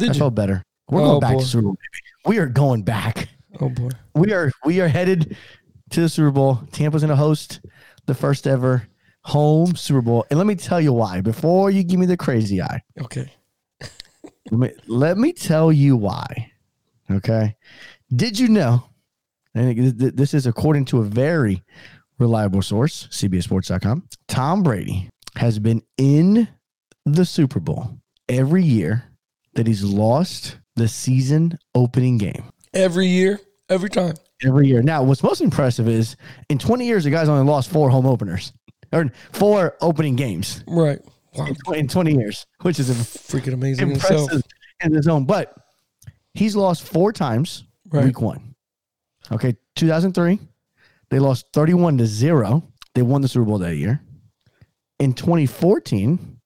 [0.00, 0.14] I you?
[0.14, 0.62] felt better.
[0.90, 1.40] We're Oh, going back boy.
[1.40, 1.72] to Super Bowl.
[1.72, 2.36] Baby.
[2.36, 3.28] We are going back.
[3.60, 3.90] Oh boy.
[4.14, 5.36] We are we are headed
[5.90, 6.60] to the Super Bowl.
[6.72, 7.60] Tampa's going to host
[8.06, 8.86] the first ever
[9.24, 10.24] home Super Bowl.
[10.30, 11.20] And let me tell you why.
[11.20, 13.32] Before you give me the crazy eye, Okay.
[14.50, 16.50] let me, let me tell you why.
[17.10, 17.56] Okay.
[18.14, 18.84] Did you know?
[19.54, 21.62] And th- th- this is according to a very
[22.18, 24.08] reliable source, CBSSports.com.
[24.28, 26.48] Tom Brady has been in
[27.06, 29.04] the Super Bowl every year
[29.54, 32.44] that he's lost the season opening game.
[32.72, 34.14] Every year, every time.
[34.44, 34.82] every year.
[34.82, 36.16] Now, what's most impressive is
[36.48, 38.52] in 20 years, the guy's only lost four home openers
[38.94, 41.00] or four opening games Right.
[41.34, 41.46] Wow.
[41.46, 44.20] in 20, in 20 years, which is a Freaking amazing in itself.
[44.32, 44.42] impressive
[44.84, 45.24] in his own.
[45.24, 45.54] But
[46.34, 48.04] he's lost four times Right.
[48.06, 48.54] week one.
[49.32, 50.38] Okay, 2003,
[51.10, 52.62] they lost 31 to zero.
[52.94, 54.00] They won the Super Bowl that year.
[55.00, 56.38] In 2014,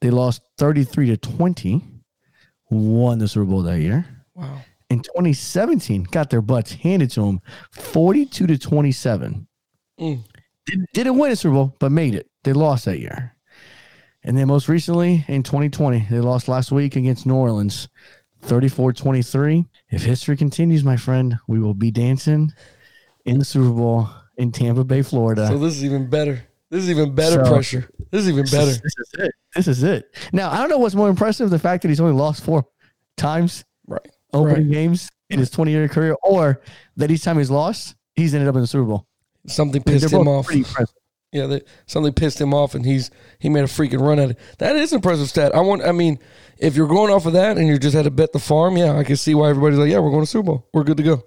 [0.00, 1.82] they lost 33 to 20,
[2.70, 4.06] won the Super Bowl that year.
[4.34, 4.60] Wow.
[4.88, 7.40] in 2017 got their butts handed to them
[7.72, 9.46] 42 to 27
[10.00, 10.20] Mm.
[10.66, 13.34] Didn't, didn't win a super bowl but made it they lost that year
[14.22, 17.88] and then most recently in 2020 they lost last week against new orleans
[18.46, 22.52] 34-23 if history continues my friend we will be dancing
[23.24, 26.44] in the super bowl in tampa bay florida So this is even better.
[26.70, 27.90] This is even better So- pressure.
[28.10, 28.66] This is even better.
[28.66, 31.58] this, this is it this is it now i don't know what's more impressive the
[31.58, 32.66] fact that he's only lost four
[33.16, 34.06] times Right.
[34.32, 36.60] opening games in his 20 year career, or
[36.96, 39.06] that each time he's lost, he's ended up in the Super Bowl.
[39.46, 40.50] Something pissed him off.
[41.32, 44.38] Yeah, they, something pissed him off, and he's he made a freaking run at it.
[44.58, 45.54] That is impressive stat.
[45.54, 45.82] I want.
[45.82, 46.18] I mean,
[46.58, 48.96] if you're going off of that and you just had to bet the farm, yeah,
[48.96, 50.68] I can see why everybody's like, yeah, we're going to Super Bowl.
[50.74, 51.22] We're good to go.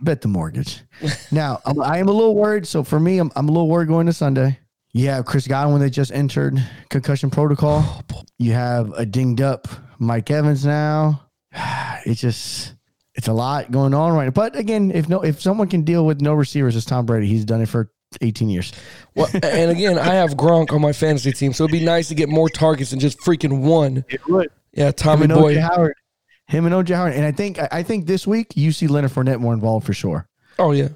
[0.00, 0.82] Bet the mortgage.
[1.32, 2.66] now, I'm, I am a little worried.
[2.66, 4.58] So for me, I'm, I'm a little worried going to Sunday.
[4.92, 7.82] You have Chris Godwin that just entered concussion protocol.
[8.12, 11.28] Oh, you have a dinged up Mike Evans now.
[12.06, 12.72] It's just
[13.20, 14.30] it's a lot going on right now.
[14.30, 17.26] But again, if no if someone can deal with no receivers, it's Tom Brady.
[17.26, 17.90] He's done it for
[18.22, 18.72] 18 years.
[19.14, 22.14] Well, and again, I have Gronk on my fantasy team, so it'd be nice to
[22.14, 24.06] get more targets than just freaking one.
[24.08, 24.48] It would.
[24.72, 25.60] Yeah, Him Tommy and Boy.
[25.60, 25.94] Howard.
[26.46, 27.12] Him and OJ Howard.
[27.12, 29.92] And I think I- I think this week you see Leonard Fournette more involved for
[29.92, 30.26] sure.
[30.58, 30.88] Oh yeah,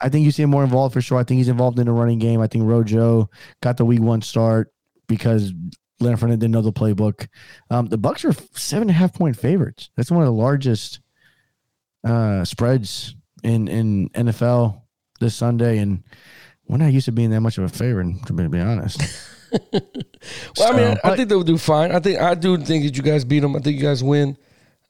[0.00, 1.18] I think you see him more involved for sure.
[1.18, 2.40] I think he's involved in the running game.
[2.40, 3.28] I think Rojo
[3.60, 4.72] got the week one start
[5.06, 5.52] because
[6.00, 7.28] Leonard Fournette didn't know the playbook.
[7.70, 9.90] Um, the Bucks are seven and a half point favorites.
[9.96, 10.98] That's one of the largest
[12.04, 14.80] uh, spreads in in NFL
[15.20, 16.02] this Sunday, and
[16.68, 18.24] we're not used to being that much of a favorite.
[18.26, 19.00] To be, honest,
[20.58, 21.92] Well, I mean, So, I think they'll do fine.
[21.92, 23.56] I think I do think that you guys beat them.
[23.56, 24.36] I think you guys win.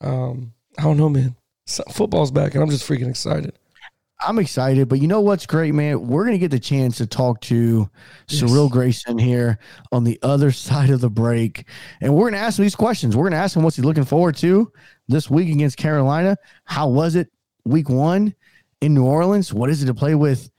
[0.00, 1.36] Um, I don't know, man.
[1.90, 3.56] Football's back, and I'm just freaking excited.
[4.24, 6.06] I'm excited, but you know what's great, man?
[6.06, 7.90] We're gonna get the chance to talk to
[8.28, 8.40] yes.
[8.40, 9.58] Cyril Grayson here
[9.90, 11.66] on the other side of the break,
[12.00, 13.16] and we're gonna ask him these questions.
[13.16, 14.70] We're gonna ask him what's he looking forward to
[15.12, 16.36] this week against Carolina.
[16.64, 17.30] How was it
[17.64, 18.34] week one
[18.80, 19.52] in New Orleans?
[19.52, 20.50] What is it to play with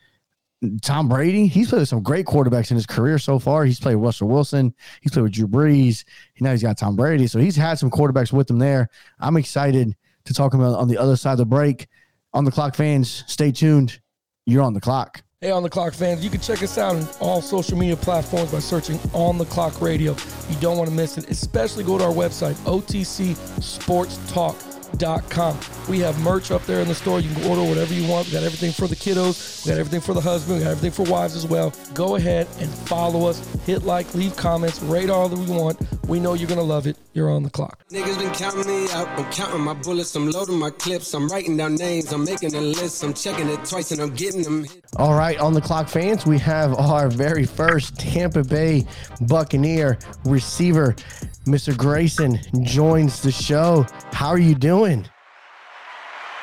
[0.82, 1.48] Tom Brady?
[1.48, 3.66] He's played with some great quarterbacks in his career so far.
[3.66, 4.74] He's played with Russell Wilson.
[5.02, 6.06] He's played with Drew Brees.
[6.40, 7.28] Now he's got Tom Brady.
[7.28, 8.90] So he's had some quarterbacks with him there.
[9.20, 11.88] I'm excited to talk about on the other side of the break.
[12.34, 14.00] On the clock fans, stay tuned.
[14.46, 15.22] You're on the clock.
[15.44, 18.54] Hey, on the clock fans, you can check us out on all social media platforms
[18.54, 20.16] by searching On the Clock Radio.
[20.50, 21.30] You don't want to miss it.
[21.30, 24.56] Especially go to our website, OTC Sports Talk
[25.00, 25.58] com.
[25.90, 27.20] We have merch up there in the store.
[27.20, 28.28] You can order whatever you want.
[28.28, 29.66] We got everything for the kiddos.
[29.66, 30.60] We got everything for the husband.
[30.60, 31.74] We got everything for wives as well.
[31.94, 33.40] Go ahead and follow us.
[33.66, 35.80] Hit like, leave comments, rate all that we want.
[36.08, 36.98] We know you're gonna love it.
[37.14, 37.84] You're on the clock.
[37.90, 39.08] Niggas been counting me out.
[39.20, 40.16] I'm counting my bullets.
[40.16, 41.14] I'm loading my clips.
[41.14, 42.12] I'm writing down names.
[42.12, 43.04] I'm making a list.
[43.04, 44.66] I'm checking it twice and I'm getting them.
[44.98, 48.86] All right, on the clock, fans, we have our very first Tampa Bay
[49.22, 50.96] Buccaneer receiver.
[51.46, 51.76] Mr.
[51.76, 53.86] Grayson joins the show.
[54.14, 54.83] How are you doing?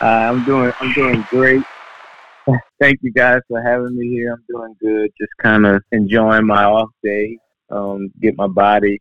[0.00, 1.62] Uh, I'm doing I'm doing great.
[2.80, 4.32] Thank you guys for having me here.
[4.32, 5.10] I'm doing good.
[5.20, 7.38] Just kind of enjoying my off day.
[7.70, 9.00] Um, get my body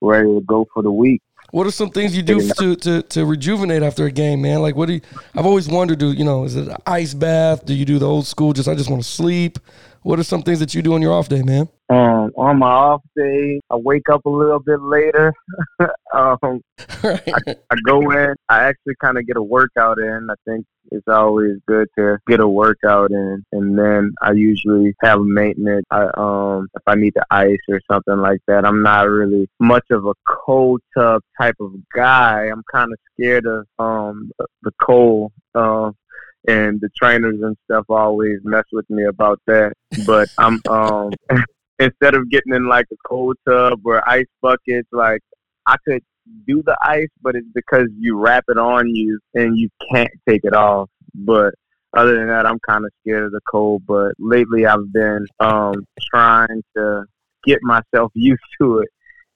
[0.00, 1.20] ready to go for the week.
[1.50, 4.62] What are some things you do to, to, to rejuvenate after a game, man?
[4.62, 5.00] Like, what do you,
[5.34, 7.64] I've always wondered, do you know, is it an ice bath?
[7.64, 9.58] Do you do the old school, just I just want to sleep?
[10.06, 11.68] What are some things that you do on your off day, man?
[11.88, 15.34] Um, on my off day, I wake up a little bit later.
[16.14, 16.62] um, right.
[17.02, 18.36] I, I, go in.
[18.48, 20.28] I actually kind of get a workout in.
[20.30, 25.22] I think it's always good to get a workout in, and then I usually have
[25.22, 25.86] maintenance.
[25.90, 28.64] I um, if I need to ice or something like that.
[28.64, 32.44] I'm not really much of a cold tub type of guy.
[32.44, 34.30] I'm kind of scared of um
[34.62, 35.32] the cold.
[35.56, 35.96] Um,
[36.46, 39.72] and the trainers and stuff always mess with me about that.
[40.06, 41.12] But I'm um
[41.78, 45.20] instead of getting in like a cold tub or ice buckets, like
[45.66, 46.02] I could
[46.46, 50.42] do the ice, but it's because you wrap it on you and you can't take
[50.44, 50.88] it off.
[51.14, 51.54] But
[51.96, 53.82] other than that, I'm kind of scared of the cold.
[53.86, 57.04] But lately, I've been um, trying to
[57.44, 58.88] get myself used to it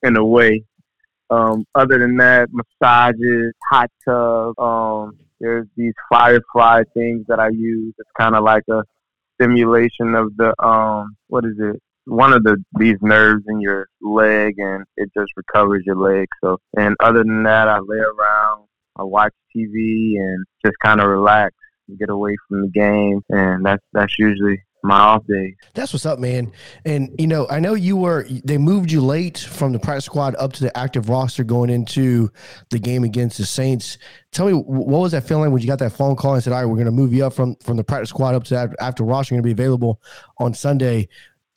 [0.03, 0.65] in a way.
[1.31, 7.95] Um, other than that, massages, hot tub, um, there's these firefly things that I use.
[7.99, 8.83] It's kind of like a
[9.41, 11.81] stimulation of the um what is it?
[12.05, 16.29] One of the these nerves in your leg, and it just recovers your leg.
[16.43, 21.09] So, and other than that, I lay around, I watch TV, and just kind of
[21.09, 21.55] relax,
[21.89, 25.55] and get away from the game, and that's that's usually my off days.
[25.75, 26.53] That's what's up, man.
[26.85, 30.35] And you know, I know you were they moved you late from the practice squad
[30.37, 32.31] up to the active roster going into
[32.71, 33.99] the game against the Saints.
[34.33, 36.61] Tell me what was that feeling when you got that phone call and said, "All
[36.61, 38.71] right, we're going to move you up from from the practice squad up to that
[38.81, 39.35] active roster.
[39.35, 40.01] Going to be available
[40.39, 41.09] on Sunday."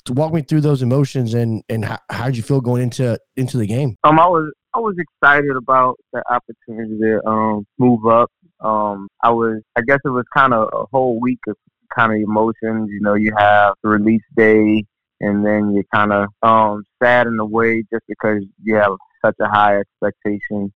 [0.07, 3.17] To walk me through those emotions and and how, how did you feel going into
[3.37, 3.95] into the game?
[4.03, 8.29] Um, I was I was excited about the opportunity to um move up.
[8.59, 11.55] Um, I was I guess it was kind of a whole week of
[11.95, 12.89] kind of emotions.
[12.91, 14.85] You know, you have the release day,
[15.21, 19.35] and then you're kind of um, sad in a way just because you have such
[19.39, 20.71] a high expectation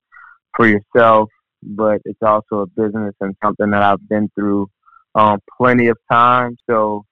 [0.55, 1.29] for yourself.
[1.63, 4.67] But it's also a business and something that I've been through
[5.15, 6.57] um, plenty of times.
[6.69, 7.03] So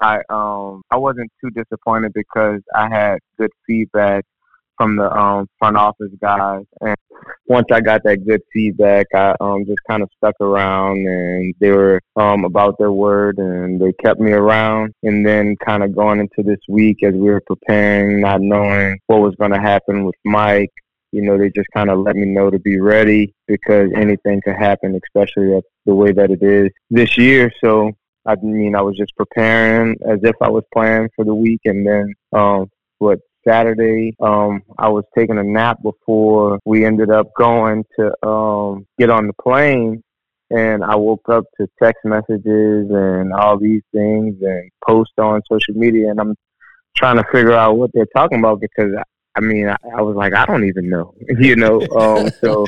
[0.00, 4.24] I um, I wasn't too disappointed because I had good feedback
[4.82, 6.64] from the um, front office guys.
[6.80, 6.96] And
[7.46, 11.70] once I got that good feedback, I um, just kind of stuck around, and they
[11.70, 14.92] were um, about their word, and they kept me around.
[15.04, 19.20] And then, kind of going into this week, as we were preparing, not knowing what
[19.20, 20.72] was going to happen with Mike.
[21.12, 24.56] You know, they just kind of let me know to be ready because anything could
[24.56, 27.52] happen, especially at the way that it is this year.
[27.62, 27.92] So
[28.26, 31.86] I mean, I was just preparing as if I was playing for the week, and
[31.86, 34.14] then um, what Saturday.
[34.20, 39.26] Um, I was taking a nap before we ended up going to um, get on
[39.26, 40.02] the plane.
[40.50, 45.74] And I woke up to text messages and all these things and post on social
[45.74, 46.10] media.
[46.10, 46.36] And I'm
[46.94, 48.92] trying to figure out what they're talking about because
[49.34, 51.80] I mean, I, I was like, I don't even know, you know.
[51.98, 52.66] Um, so,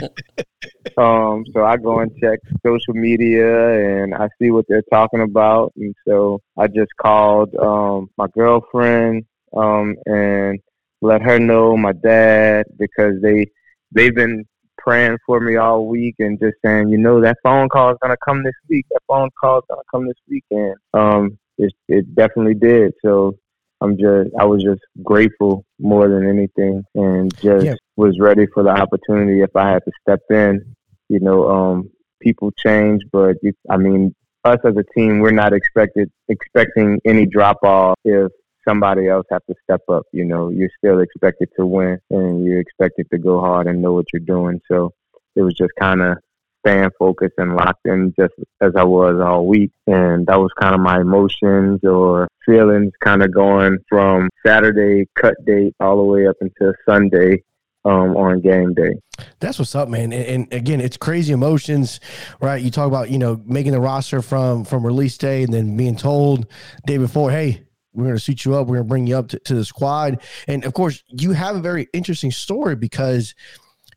[0.97, 5.73] um, so I go and check social media and I see what they're talking about,
[5.77, 10.61] and so I just called um, my girlfriend um, and
[11.03, 13.47] let her know my dad because they
[13.93, 14.45] they've been
[14.79, 18.17] praying for me all week and just saying, you know, that phone call is gonna
[18.25, 18.87] come this week.
[18.91, 20.77] That phone call is gonna come this weekend.
[20.93, 22.93] Um, it it definitely did.
[23.05, 23.37] So
[23.81, 27.75] I'm just I was just grateful more than anything, and just yeah.
[27.97, 30.75] was ready for the opportunity if I had to step in.
[31.09, 31.91] You know, um,
[32.21, 34.15] people change, but you, I mean,
[34.45, 38.33] us as a team, we're not expected expecting any drop off if
[38.67, 40.05] somebody else have to step up.
[40.13, 43.93] You know, you're still expected to win and you're expected to go hard and know
[43.93, 44.61] what you're doing.
[44.71, 44.93] So
[45.37, 46.19] it was just kind of
[46.67, 49.73] staying focused and locked in just as I was all week.
[49.87, 55.35] And that was kind of my emotions or feelings kind of going from Saturday cut
[55.45, 57.43] date all the way up until Sunday
[57.85, 58.95] um, on game day.
[59.41, 60.13] That's what's up, man.
[60.13, 62.01] And, and, again, it's crazy emotions,
[62.41, 62.61] right?
[62.61, 65.97] You talk about you know making the roster from from release day and then being
[65.97, 66.47] told
[66.87, 67.63] day before, hey,
[67.95, 68.67] we're going to suit you up.
[68.67, 70.21] We're going to bring you up to, to the squad.
[70.49, 73.35] And of course, you have a very interesting story because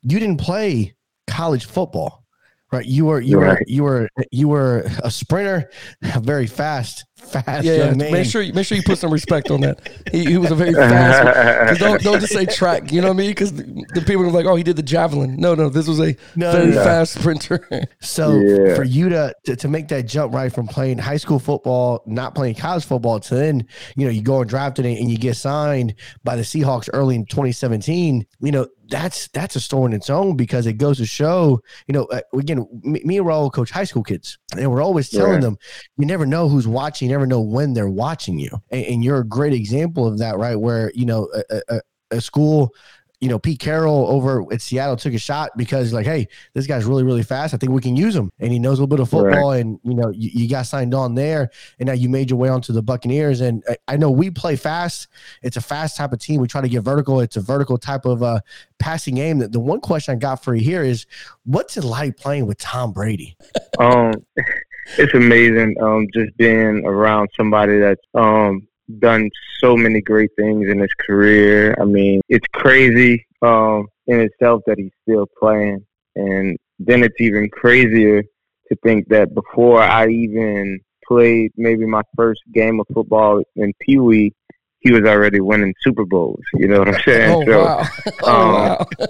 [0.01, 0.95] you didn't play
[1.27, 2.23] college football.
[2.69, 5.71] Right, you were you were you were you were a sprinter,
[6.19, 7.65] very fast, fast.
[7.65, 7.93] Yeah, yeah.
[7.93, 8.11] Man.
[8.11, 9.89] make sure you make sure you put some respect on that.
[10.11, 11.79] He, he was a very fast.
[11.79, 12.91] Don't don't just say track.
[12.91, 13.31] You know what I mean?
[13.31, 15.35] Because the, the, people are like, oh, he did the javelin.
[15.37, 16.83] No, no, this was a no, very no.
[16.83, 17.67] fast sprinter.
[18.01, 18.75] so yeah.
[18.75, 22.35] for you to, to, to make that jump right from playing high school football, not
[22.35, 25.95] playing college football, to then you know you go and drafted and you get signed
[26.23, 28.25] by the Seahawks early in 2017.
[28.39, 31.93] You know that's that's a story in its own because it goes to show, you
[31.93, 35.33] know, uh, again, me, me and Raul coach high school kids, and we're always telling
[35.33, 35.39] yeah.
[35.39, 35.57] them,
[35.97, 39.19] you never know who's watching, you never know when they're watching you, and, and you're
[39.19, 40.55] a great example of that, right?
[40.55, 42.73] Where you know a, a, a school
[43.19, 46.85] you know, Pete Carroll over at Seattle took a shot because like, hey, this guy's
[46.85, 47.53] really, really fast.
[47.53, 49.51] I think we can use him, and he knows a little bit of football.
[49.51, 49.61] Right.
[49.61, 51.49] And you know, you, you, got signed on there,
[51.79, 53.41] and now you made your way onto the Buccaneers.
[53.41, 55.07] And I, I, know we play fast.
[55.41, 56.39] It's a fast type of team.
[56.39, 57.19] We try to get vertical.
[57.19, 58.41] It's a vertical type of uh,
[58.77, 59.39] passing game.
[59.39, 61.07] The, the one question I got for you here is,
[61.43, 63.35] what's it like playing with Tom Brady?
[63.79, 64.13] Um,
[64.97, 65.75] it's amazing.
[65.81, 68.67] Um, just being around somebody that's um
[68.99, 71.75] done so many great things in his career.
[71.79, 77.49] I mean, it's crazy um, in itself that he's still playing, and then it's even
[77.49, 78.23] crazier
[78.69, 83.99] to think that before I even played maybe my first game of football in Pee
[83.99, 84.33] Wee,
[84.79, 86.43] he was already winning Super Bowls.
[86.53, 87.31] You know what I'm saying?
[87.31, 87.87] Oh so, wow!
[88.23, 88.85] Oh, um, wow.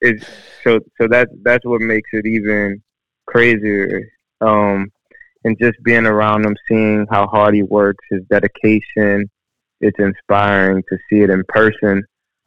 [0.00, 0.26] it's
[0.64, 2.82] so so that's that's what makes it even
[3.26, 4.08] crazier.
[4.40, 4.90] Um,
[5.44, 9.30] and just being around him, seeing how hard he works, his dedication,
[9.80, 12.04] it's inspiring to see it in person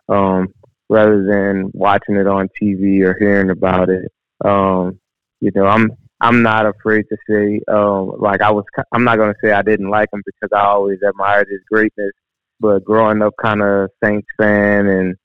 [0.09, 0.53] um,
[0.89, 4.11] rather than watching it on TV or hearing about it.
[4.43, 4.99] Um,
[5.39, 8.65] you know, I'm I'm not afraid to say um, like I was.
[8.91, 12.11] I'm not gonna say I didn't like him because I always admired his greatness.
[12.59, 15.15] But growing up, kind of Saints fan, and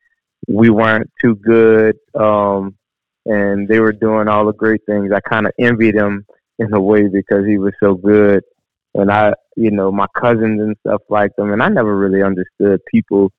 [0.46, 2.76] we weren't too good, um,
[3.26, 5.10] and they were doing all the great things.
[5.12, 6.24] I kind of envied him
[6.58, 8.42] in a way because he was so good.
[8.94, 11.52] And I, you know, my cousins and stuff like them.
[11.52, 13.32] And I never really understood people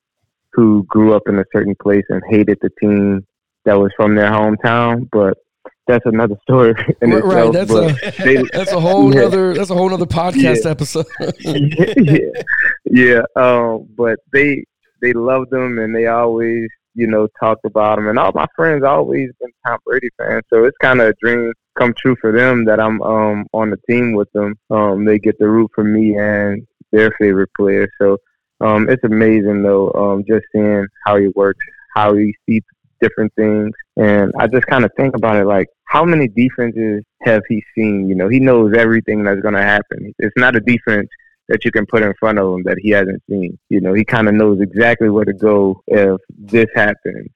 [0.52, 3.26] who grew up in a certain place and hated the team
[3.64, 5.08] that was from their hometown.
[5.10, 5.38] But
[5.86, 6.74] that's another story.
[7.00, 8.00] In right, itself.
[8.02, 9.22] That's a they, that's a whole yeah.
[9.22, 10.70] other that's a whole other podcast yeah.
[10.70, 11.06] episode.
[11.40, 12.42] yeah,
[12.84, 13.22] yeah.
[13.36, 14.64] Um, but they
[15.00, 18.08] they loved them and they always you know talked about them.
[18.08, 21.52] And all my friends always been Tom Brady fans, so it's kind of a dream
[21.78, 24.54] come true for them that I'm um, on the team with them.
[24.70, 27.88] Um, they get the root for me and their favorite player.
[28.00, 28.16] So
[28.60, 32.62] um, it's amazing though, um, just seeing how he works, how he sees
[33.00, 37.42] different things, and I just kind of think about it like, how many defenses have
[37.48, 38.08] he seen?
[38.08, 40.12] You know, he knows everything that's going to happen.
[40.18, 41.08] It's not a defense
[41.48, 43.58] that you can put in front of him that he hasn't seen.
[43.68, 47.28] You know, he kind of knows exactly where to go if this happens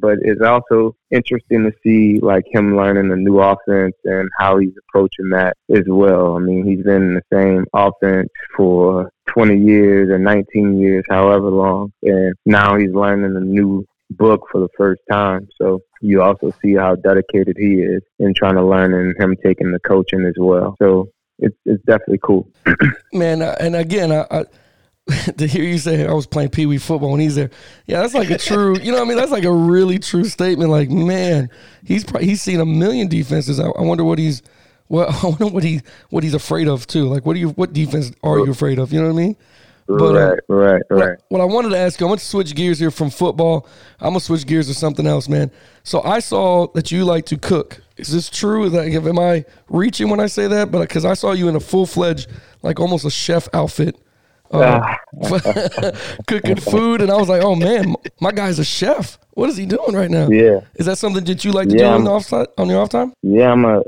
[0.00, 4.74] but it's also interesting to see like him learning a new offense and how he's
[4.88, 6.36] approaching that as well.
[6.36, 11.50] I mean, he's been in the same offense for 20 years or 19 years, however
[11.50, 15.48] long, and now he's learning a new book for the first time.
[15.60, 19.72] So you also see how dedicated he is in trying to learn and him taking
[19.72, 20.76] the coaching as well.
[20.78, 22.50] So it's it's definitely cool.
[23.12, 24.44] Man, uh, and again, I, I
[25.36, 27.50] to hear you say I was playing pee wee football when he's there,
[27.86, 30.70] yeah, that's like a true, you know, I mean, that's like a really true statement.
[30.70, 31.48] Like, man,
[31.84, 33.60] he's probably, he's seen a million defenses.
[33.60, 34.42] I, I wonder what he's,
[34.88, 37.04] well, I wonder what he what he's afraid of too.
[37.04, 38.92] Like, what do you what defense are you afraid of?
[38.92, 39.36] You know what I mean?
[39.88, 41.18] But, uh, right, right, right.
[41.28, 43.68] What I wanted to ask you, I'm going to switch gears here from football.
[44.00, 45.50] I'm going to switch gears to something else, man.
[45.84, 47.82] So I saw that you like to cook.
[47.96, 48.68] Is this true?
[48.68, 50.70] That am I reaching when I say that?
[50.70, 52.28] But because I saw you in a full fledged,
[52.62, 53.96] like almost a chef outfit
[54.50, 54.94] uh,
[56.26, 59.18] cooking food, and I was like, "Oh man, my guy's a chef.
[59.30, 60.28] What is he doing right now?
[60.28, 62.80] Yeah, is that something that you like to yeah, do on, the off on your
[62.80, 63.12] off time?
[63.22, 63.80] Yeah, I'm a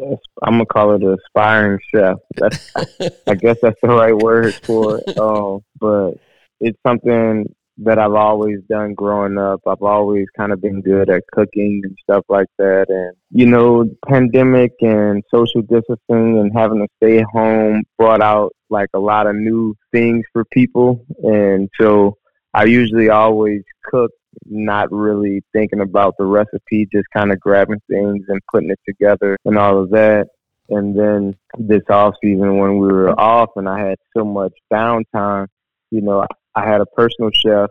[0.43, 2.19] I'm gonna call it an aspiring chef.
[2.37, 2.73] That's,
[3.27, 5.19] I guess that's the right word for it.
[5.19, 6.13] Um, but
[6.61, 7.47] it's something
[7.79, 9.61] that I've always done growing up.
[9.67, 12.87] I've always kind of been good at cooking and stuff like that.
[12.89, 18.89] And, you know, pandemic and social distancing and having to stay home brought out like
[18.95, 21.05] a lot of new things for people.
[21.23, 22.17] And so
[22.53, 24.11] I usually always cook,
[24.45, 29.37] not really thinking about the recipe, just kind of grabbing things and putting it together
[29.45, 30.27] and all of that.
[30.69, 35.47] And then this off season when we were off and I had so much downtime,
[35.91, 36.27] you know,
[36.65, 37.71] had a personal chef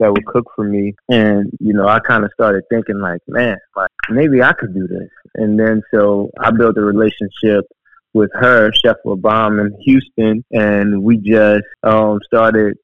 [0.00, 3.56] that would cook for me and you know i kind of started thinking like man
[3.76, 5.08] like maybe i could do this.
[5.36, 7.64] And then so i built a relationship
[8.12, 12.76] with her chef LaBomb in houston and we just um started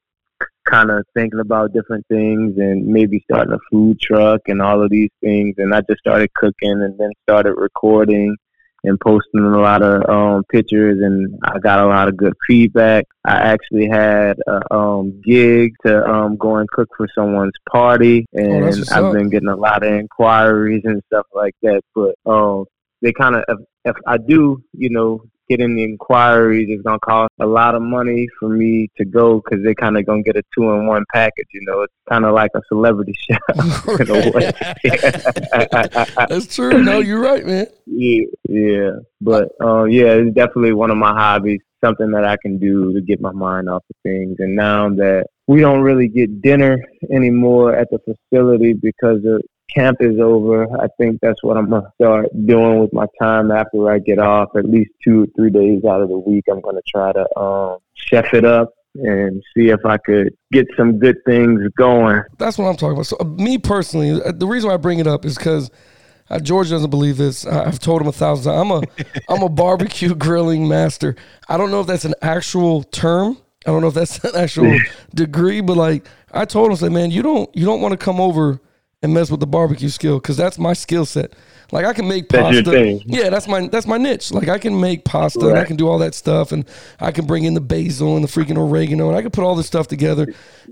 [0.67, 4.91] kind of thinking about different things and maybe starting a food truck and all of
[4.91, 8.37] these things and i just started cooking and then started recording
[8.85, 13.07] and posting a lot of um, pictures, and I got a lot of good feedback.
[13.25, 18.41] I actually had a um, gig to um, go and cook for someone's party, Oh,
[18.41, 21.83] and that's I've what's been getting a lot of inquiries and stuff like that.
[21.95, 22.65] But um,
[23.03, 26.99] they kind of, if, if I do, you know, get in the inquiries, it's gonna
[27.01, 30.37] cost a lot of money for me to go because they're kind of gonna get
[30.37, 31.49] a two-in-one package.
[31.53, 33.41] You know, it's kind of like a celebrity chef
[34.01, 34.53] in a way.
[36.29, 36.83] That's true.
[36.83, 37.67] No, you're right, man.
[37.87, 38.91] Yeah, yeah.
[39.21, 43.01] But uh, yeah, it's definitely one of my hobbies, something that I can do to
[43.01, 44.37] get my mind off of things.
[44.39, 46.79] And now that we don't really get dinner
[47.13, 49.43] anymore at the facility because the
[49.75, 53.51] camp is over, I think that's what I'm going to start doing with my time
[53.51, 54.51] after I get off.
[54.57, 57.39] At least two or three days out of the week, I'm going to try to
[57.39, 62.23] um, chef it up and see if I could get some good things going.
[62.39, 63.07] That's what I'm talking about.
[63.07, 65.71] So, uh, me personally, uh, the reason why I bring it up is because
[66.29, 67.47] uh, George doesn't believe this.
[67.47, 68.61] I, I've told him a thousand times.
[68.61, 71.17] I'm a I'm a barbecue grilling master.
[71.49, 73.39] I don't know if that's an actual term.
[73.67, 74.79] I don't know if that's an actual
[75.15, 78.21] degree, but like I told him, say, man, you don't you don't want to come
[78.21, 78.61] over
[79.03, 81.33] and mess with the barbecue skill because that's my skill set.
[81.73, 82.71] Like I can make That's pasta.
[82.71, 83.01] thing.
[83.07, 84.33] Yeah, that's my that's my niche.
[84.33, 86.65] Like I can make pasta and I can do all that stuff, and
[86.99, 89.55] I can bring in the basil and the freaking oregano, and I can put all
[89.55, 90.27] this stuff together.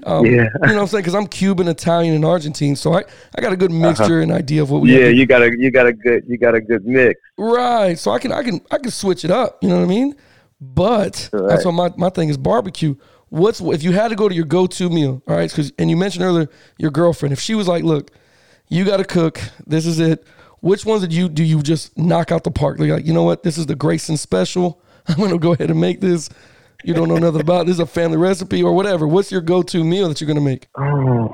[0.05, 0.31] Um, Yeah.
[0.33, 1.03] you know what I'm saying?
[1.03, 3.05] Because I'm Cuban, Italian, and Argentine, so I,
[3.37, 4.93] I got a good mixture and idea of what we.
[4.93, 5.05] Uh-huh.
[5.05, 7.21] Yeah, you got a you got a good you got a good mix.
[7.39, 7.97] right.
[7.97, 9.63] So I can I can I can switch it up.
[9.63, 10.17] You know what I mean?
[10.61, 12.97] But that's what my, my thing is barbecue.
[13.31, 15.23] What's if you had to go to your go to meal?
[15.29, 16.49] All right, because and you mentioned earlier
[16.79, 17.33] your girlfriend.
[17.33, 18.11] If she was like, look,
[18.69, 19.41] you got to cook.
[19.67, 20.27] This is it.
[20.61, 22.79] Which ones did you do you just knock out the park?
[22.79, 23.43] Like, you know what?
[23.43, 24.83] This is the Grayson special.
[25.09, 26.29] I'm gonna go ahead and make this.
[26.85, 29.07] You don't know nothing about this is a family recipe or whatever.
[29.07, 30.69] What's your go to meal that you're gonna make?
[30.77, 31.29] Oh,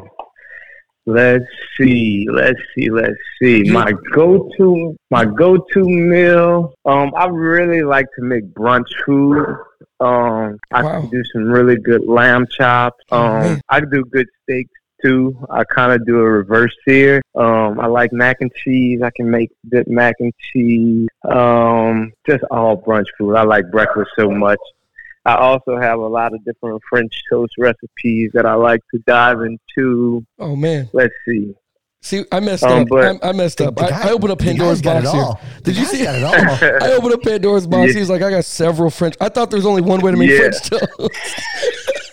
[1.06, 1.44] let's
[1.76, 3.62] see, let's see, let's see.
[3.64, 6.74] My go-to, my go-to meal.
[6.86, 9.56] Um, I really like to make brunch food.
[10.00, 11.00] Um, I Wow.
[11.00, 13.02] can do some really good lamb chops.
[13.10, 13.60] Oh, Um.
[13.68, 14.70] I can do good steaks
[15.02, 15.36] too.
[15.50, 17.20] I kind of do a reverse sear.
[17.34, 19.02] Um, I like mac and cheese.
[19.02, 21.08] I can make good mac and cheese.
[21.24, 23.34] Um, just all brunch food.
[23.34, 24.58] I like breakfast so much.
[25.26, 29.40] I also have a lot of different French toast recipes that I like to dive
[29.40, 30.24] into.
[30.38, 30.88] Oh man.
[30.92, 31.54] Let's see.
[32.04, 32.88] See, I messed Um, up.
[32.88, 33.76] but- I, I messed up.
[33.76, 35.60] The I, guy- I opened up the guy's Pandora's got it box here.
[35.62, 36.04] Did you see?
[36.04, 36.34] got it all.
[36.90, 37.86] I opened up Pandora's box.
[37.88, 37.92] Yeah.
[37.94, 40.16] He was like, "I got several French." I thought there was only one way to
[40.18, 40.38] make Yeah.
[40.50, 41.40] French toast.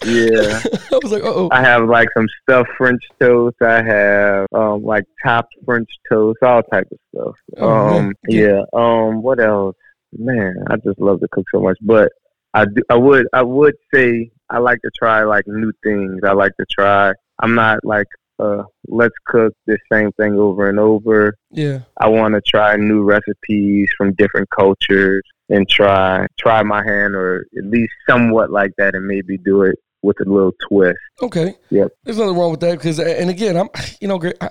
[0.05, 0.61] Yeah.
[0.93, 3.57] I was like, "Oh, I have like some stuffed French toast.
[3.61, 7.35] I have um like chopped French toast, all type of stuff.
[7.57, 8.05] Oh, man.
[8.07, 8.61] um yeah.
[8.73, 9.75] Um what else?
[10.17, 11.77] Man, I just love to cook so much.
[11.81, 12.11] But
[12.53, 16.21] I do I would I would say I like to try like new things.
[16.23, 17.13] I like to try
[17.43, 18.07] I'm not like
[18.41, 21.35] uh let's cook the same thing over and over.
[21.51, 27.15] yeah." I want to try new recipes from different cultures and try try my hand
[27.15, 30.97] or at least somewhat like that and maybe do it with a little twist.
[31.21, 31.55] Okay.
[31.69, 31.91] Yep.
[32.03, 33.69] There's nothing wrong with that because, and again, I'm,
[34.01, 34.49] you know, I,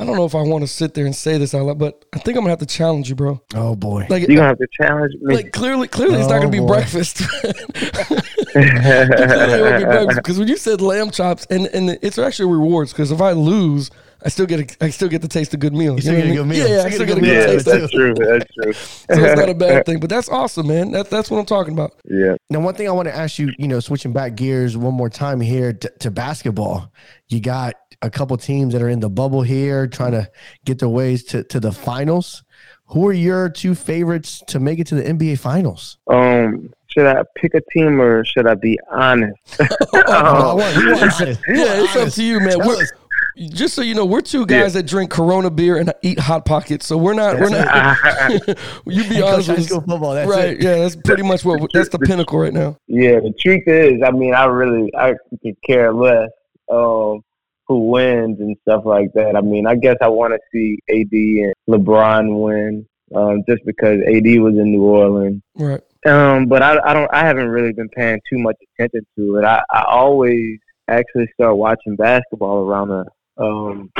[0.00, 2.06] I don't know if I want to sit there and say this out loud, but
[2.14, 3.42] I think I'm gonna have to challenge you, bro.
[3.54, 4.06] Oh boy.
[4.08, 5.34] Like, You're gonna have to challenge me.
[5.34, 6.68] like clearly, clearly, it's not Oh, gonna be boy.
[6.68, 7.22] breakfast.
[8.54, 12.92] Because when you said lamb chops, and and it's actually rewards.
[12.92, 13.90] Because if I lose,
[14.24, 15.94] I still get a, I still get to taste a good meal.
[15.94, 16.68] You still know get a what I good meal.
[16.68, 17.64] Yeah, yeah, I Still still get get a a good good yeah, taste.
[17.66, 18.14] that's true.
[18.14, 18.72] That's true.
[18.72, 20.90] So it's not a bad thing, but that's awesome, man.
[20.92, 21.92] That, that's what I'm talking about.
[22.04, 22.34] Yeah.
[22.48, 25.08] Now, one thing I want to ask you, you know, switching back gears one more
[25.10, 26.92] time here to, to basketball.
[27.28, 30.28] You got a couple teams that are in the bubble here trying to
[30.64, 32.42] get their ways to, to the finals.
[32.86, 35.98] Who are your two favorites to make it to the NBA finals?
[36.08, 39.36] Um, should I pick a team or should I be honest?
[39.94, 41.36] Oh, what- who wants it?
[41.46, 42.58] Who Yeah, it's up to you, man.
[42.58, 42.84] We're,
[43.52, 46.84] just so you know, we're two guys that drink Corona beer and eat hot pockets.
[46.86, 47.38] So we're not.
[47.38, 47.96] We're not.
[48.86, 49.22] you be it?
[49.22, 49.84] honest high with school us.
[49.86, 50.14] football.
[50.14, 50.48] That's Right?
[50.54, 50.62] it.
[50.62, 51.60] Yeah, that's pretty much what.
[51.72, 52.76] That's the pinnacle right now.
[52.88, 56.28] yeah, the truth is, I mean, I really, I could care less.
[56.70, 57.20] Um,
[57.70, 59.36] who wins and stuff like that.
[59.36, 64.00] I mean, I guess I want to see AD and LeBron win, um, just because
[64.08, 65.40] AD was in New Orleans.
[65.54, 65.80] Right.
[66.04, 67.08] Um, but I, I don't.
[67.14, 69.44] I haven't really been paying too much attention to it.
[69.44, 70.58] I, I always
[70.88, 73.04] actually start watching basketball around the
[73.40, 73.92] um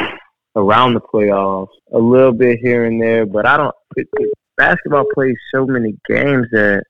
[0.56, 3.24] around the playoffs, a little bit here and there.
[3.24, 3.74] But I don't.
[3.94, 6.82] It, it, basketball plays so many games that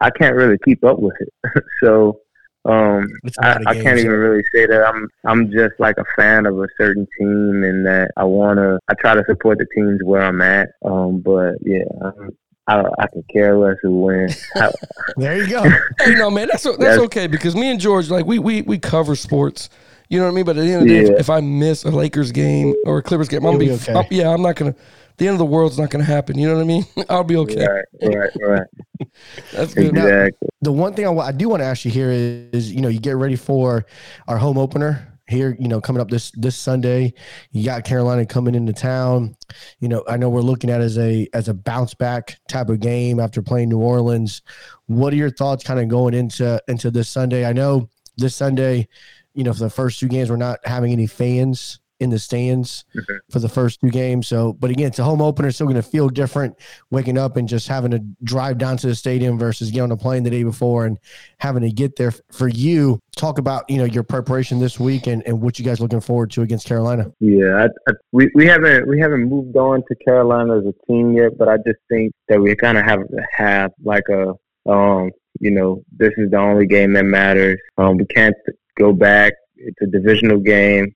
[0.00, 1.64] I can't really keep up with it.
[1.82, 2.20] so
[2.66, 3.08] um,
[3.40, 6.66] I, I can't even really say that I'm I'm just like a fan of a
[6.76, 10.68] certain team and that I wanna I try to support the teams where I'm at.
[10.84, 12.36] Um, but yeah, I'm,
[12.66, 14.46] I, I can care less who wins.
[15.16, 15.62] there you go.
[16.00, 18.78] hey, no, man, that's that's, that's okay because me and George like we we we
[18.78, 19.70] cover sports.
[20.10, 20.44] You know what I mean?
[20.44, 22.98] But at the end of the day, if, if, I miss a Lakers game or
[22.98, 23.94] a Clippers game, I'm gonna be, be okay.
[23.94, 24.74] I'm, yeah, I'm not gonna
[25.20, 26.38] the end of the world's not going to happen.
[26.38, 26.86] You know what I mean?
[27.10, 27.66] I'll be okay.
[27.66, 28.66] Right, right, right.
[29.52, 29.88] That's good.
[29.88, 30.38] Exactly.
[30.40, 32.88] Now, the one thing I, I do want to ask you here is, you know,
[32.88, 33.84] you get ready for
[34.28, 37.12] our home opener here, you know, coming up this this Sunday.
[37.52, 39.36] You got Carolina coming into town.
[39.78, 42.80] You know, I know we're looking at as a as a bounce back type of
[42.80, 44.40] game after playing New Orleans.
[44.86, 47.44] What are your thoughts kind of going into into this Sunday?
[47.44, 48.88] I know this Sunday,
[49.34, 52.84] you know, for the first two games, we're not having any fans in the stands
[52.96, 53.16] mm-hmm.
[53.30, 54.26] for the first two games.
[54.26, 56.56] So, but again, it's a home opener, still going to feel different
[56.90, 59.96] waking up and just having to drive down to the stadium versus getting on a
[59.96, 60.98] plane the day before and
[61.38, 62.12] having to get there.
[62.32, 65.80] For you, talk about you know your preparation this week and, and what you guys
[65.80, 67.12] looking forward to against Carolina.
[67.20, 71.12] Yeah, I, I, we we haven't we haven't moved on to Carolina as a team
[71.12, 74.34] yet, but I just think that we kind of have to have like a
[74.70, 77.60] um you know this is the only game that matters.
[77.76, 78.36] Um, we can't
[78.78, 79.34] go back.
[79.56, 80.94] It's a divisional game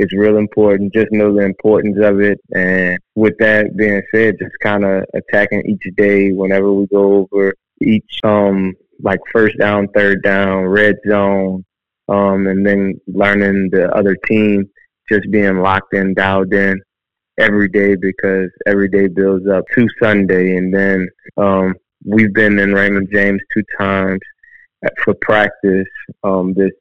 [0.00, 0.94] it's real important.
[0.94, 2.40] Just know the importance of it.
[2.54, 7.52] And with that being said, just kind of attacking each day whenever we go over
[7.82, 8.72] each, um,
[9.02, 11.66] like first down, third down, red zone,
[12.08, 14.64] um, and then learning the other team,
[15.10, 16.80] just being locked in, dialed in
[17.36, 20.56] every day because every day builds up to Sunday.
[20.56, 21.74] And then, um,
[22.06, 24.20] we've been in Raymond James two times
[25.04, 25.92] for practice,
[26.24, 26.72] um, this,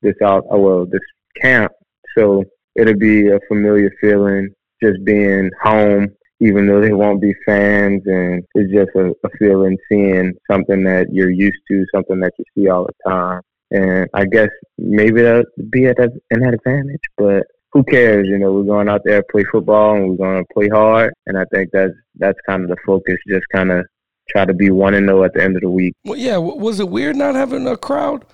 [0.00, 1.02] this out, well, this
[1.38, 1.70] camp.
[2.16, 2.44] So
[2.76, 4.50] it'll be a familiar feeling
[4.82, 6.08] just being home,
[6.40, 8.02] even though they won't be fans.
[8.06, 12.44] And it's just a, a feeling seeing something that you're used to, something that you
[12.54, 13.40] see all the time.
[13.70, 18.28] And I guess maybe that'll be at an advantage, but who cares?
[18.28, 21.14] You know, we're going out there play football and we're going to play hard.
[21.26, 23.16] And I think that's that's kind of the focus.
[23.26, 23.86] Just kind of
[24.28, 25.94] try to be one and zero at the end of the week.
[26.04, 26.36] Well, yeah.
[26.36, 28.26] Was it weird not having a crowd?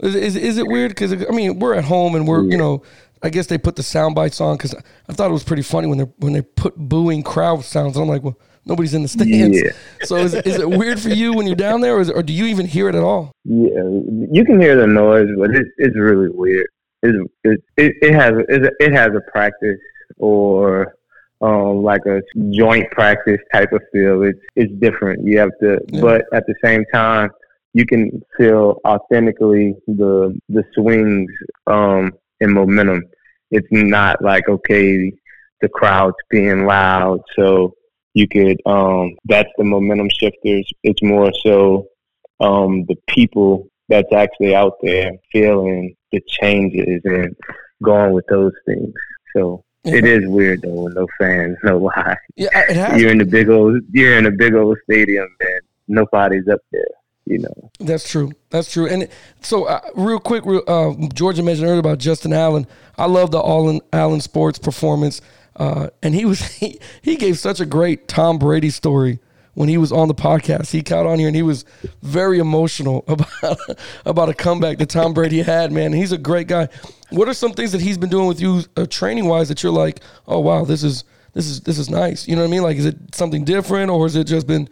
[0.00, 0.90] Is is, is it weird?
[0.90, 2.50] Because I mean, we're at home and we're yeah.
[2.50, 2.82] you know
[3.22, 4.74] I guess they put the sound bites on because
[5.08, 7.96] I thought it was pretty funny when they when they put booing crowd sounds.
[7.96, 9.60] I'm like, well, nobody's in the stands.
[9.60, 9.72] Yeah.
[10.06, 12.32] So is, is it weird for you when you're down there, or, it, or do
[12.32, 13.32] you even hear it at all?
[13.44, 13.82] Yeah,
[14.30, 16.66] you can hear the noise, but it's it's really weird.
[17.02, 19.78] It, it, it has it, it has a practice
[20.16, 20.94] or
[21.42, 24.22] um, like a joint practice type of feel.
[24.22, 25.24] It's it's different.
[25.24, 26.00] You have to, yeah.
[26.00, 27.30] but at the same time,
[27.74, 31.30] you can feel authentically the the swings
[31.66, 33.04] um, and momentum.
[33.50, 35.12] It's not like okay,
[35.60, 37.74] the crowd's being loud, so
[38.14, 40.70] you could um that's the momentum shifters.
[40.82, 41.88] It's more so
[42.40, 47.36] um the people that's actually out there feeling the changes and
[47.82, 48.92] going with those things.
[49.34, 52.16] So it is weird though with no fans, no lie.
[52.36, 56.60] Yeah, you're in the big old you're in a big old stadium and nobody's up
[56.72, 56.84] there
[57.30, 57.70] you know.
[57.78, 58.32] That's true.
[58.50, 58.88] That's true.
[58.88, 59.08] And
[59.40, 62.66] so, uh, real quick, uh, Georgia mentioned earlier about Justin Allen.
[62.98, 65.22] I love the Allen Allen Sports performance,
[65.56, 69.20] uh, and he was he, he gave such a great Tom Brady story
[69.54, 70.72] when he was on the podcast.
[70.72, 71.64] He caught on here and he was
[72.02, 73.58] very emotional about
[74.04, 75.70] about a comeback that Tom Brady had.
[75.70, 76.68] Man, he's a great guy.
[77.10, 79.72] What are some things that he's been doing with you, uh, training wise, that you're
[79.72, 82.26] like, oh wow, this is this is this is nice.
[82.26, 82.62] You know what I mean?
[82.62, 84.68] Like, is it something different, or has it just been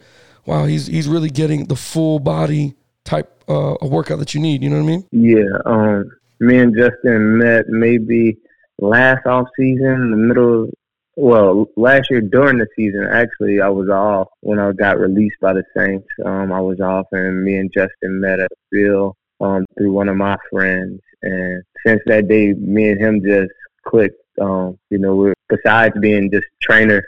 [0.48, 2.74] wow, he's he's really getting the full body
[3.04, 4.62] type uh, workout that you need.
[4.62, 5.06] You know what I mean?
[5.12, 5.58] Yeah.
[5.66, 8.38] Um, me and Justin met maybe
[8.78, 10.64] last off season, the middle.
[10.64, 10.70] Of,
[11.16, 15.52] Well, last year during the season, actually, I was off when I got released by
[15.52, 16.08] the Saints.
[16.24, 20.16] Um, I was off, and me and Justin met at field um, through one of
[20.16, 21.00] my friends.
[21.22, 23.52] And since that day, me and him just
[23.86, 24.16] clicked.
[24.40, 27.02] Um, you know, we're besides being just trainer,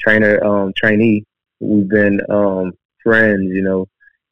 [0.00, 1.24] trainer, um, trainee,
[1.60, 2.72] we've been um,
[3.02, 3.86] friends, you know,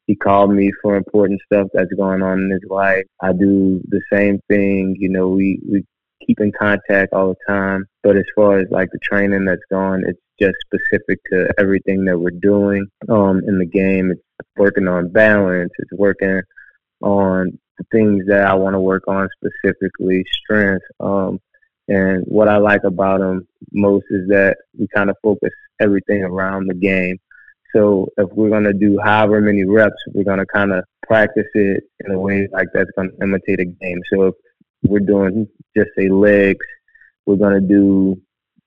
[0.07, 3.03] he called me for important stuff that's going on in his life.
[3.21, 5.85] I do the same thing, you know, we, we
[6.25, 7.85] keep in contact all the time.
[8.03, 12.17] But as far as like the training that's going, it's just specific to everything that
[12.17, 14.11] we're doing um, in the game.
[14.11, 14.21] It's
[14.57, 15.71] working on balance.
[15.79, 16.41] It's working
[17.01, 21.39] on the things that I want to work on specifically, strength, um,
[21.89, 25.51] And what I like about him most is that we kind of focus
[25.81, 27.17] everything around the game.
[27.75, 32.11] So if we're gonna do however many reps, we're gonna kind of practice it in
[32.11, 34.01] a way like that's gonna imitate a game.
[34.11, 34.35] So if
[34.83, 36.65] we're doing just say legs,
[37.25, 38.19] we're gonna do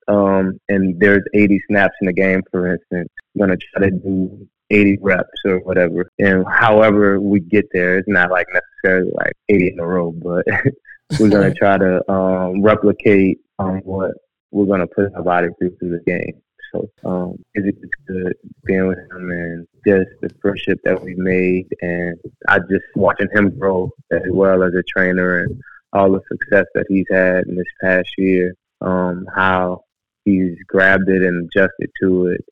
[0.07, 3.09] um, and there's 80 snaps in the game, for instance.
[3.33, 6.09] We're gonna try to do 80 reps or whatever.
[6.19, 10.45] And however we get there, it's not like necessarily like 80 in a row, but
[11.19, 14.11] we're gonna try to um, replicate um, what
[14.51, 16.41] we're gonna put our body through through the game.
[16.73, 18.33] So um, it's, it's good
[18.65, 22.17] being with him and just the friendship that we made, and
[22.47, 25.61] I just watching him grow as well as a trainer and
[25.93, 28.55] all the success that he's had in this past year.
[28.81, 29.83] Um, how
[30.25, 32.43] he's grabbed it and adjusted to it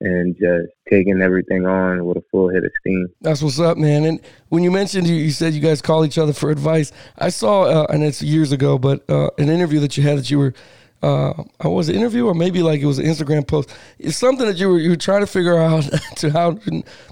[0.00, 3.08] and just taking everything on with a full head of steam.
[3.20, 4.04] That's what's up, man.
[4.04, 7.30] And when you mentioned you, you said you guys call each other for advice, I
[7.30, 10.38] saw, uh, and it's years ago, but uh, an interview that you had that you
[10.38, 10.54] were,
[11.02, 11.32] uh,
[11.64, 13.74] was an interview or maybe like it was an Instagram post.
[13.98, 15.84] It's something that you were you were trying to figure out
[16.16, 16.58] to how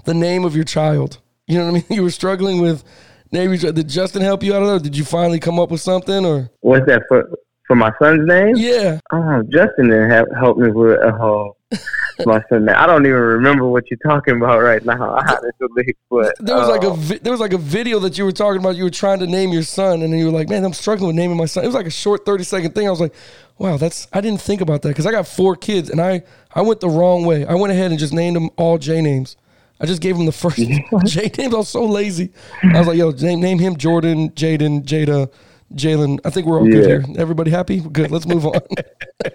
[0.05, 1.19] the name of your child.
[1.47, 1.85] You know what I mean?
[1.89, 2.83] You were struggling with
[3.31, 3.55] name.
[3.55, 4.83] Did Justin help you out of that?
[4.83, 6.49] Did you finally come up with something or?
[6.61, 7.29] What's that for?
[7.67, 8.55] For my son's name?
[8.57, 8.99] Yeah.
[9.11, 11.49] Oh, Justin didn't have, help me with uh,
[12.25, 12.65] my son.
[12.65, 12.75] Name.
[12.77, 15.17] I don't even remember what you're talking about right now.
[15.17, 18.25] Honestly, but there was like a uh, vi- there was like a video that you
[18.25, 18.75] were talking about.
[18.75, 21.07] You were trying to name your son, and then you were like, "Man, I'm struggling
[21.07, 22.87] with naming my son." It was like a short thirty second thing.
[22.87, 23.15] I was like,
[23.57, 26.61] "Wow, that's I didn't think about that because I got four kids, and I I
[26.61, 27.45] went the wrong way.
[27.45, 29.37] I went ahead and just named them all J names.
[29.79, 30.57] I just gave them the first
[31.05, 31.53] J names.
[31.53, 32.31] I was so lazy.
[32.63, 35.31] I was like, "Yo, name, name him Jordan, Jaden, Jada."
[35.73, 37.03] Jalen, I think we're all good here.
[37.17, 37.81] Everybody happy?
[37.81, 38.11] Good.
[38.11, 38.53] Let's move on.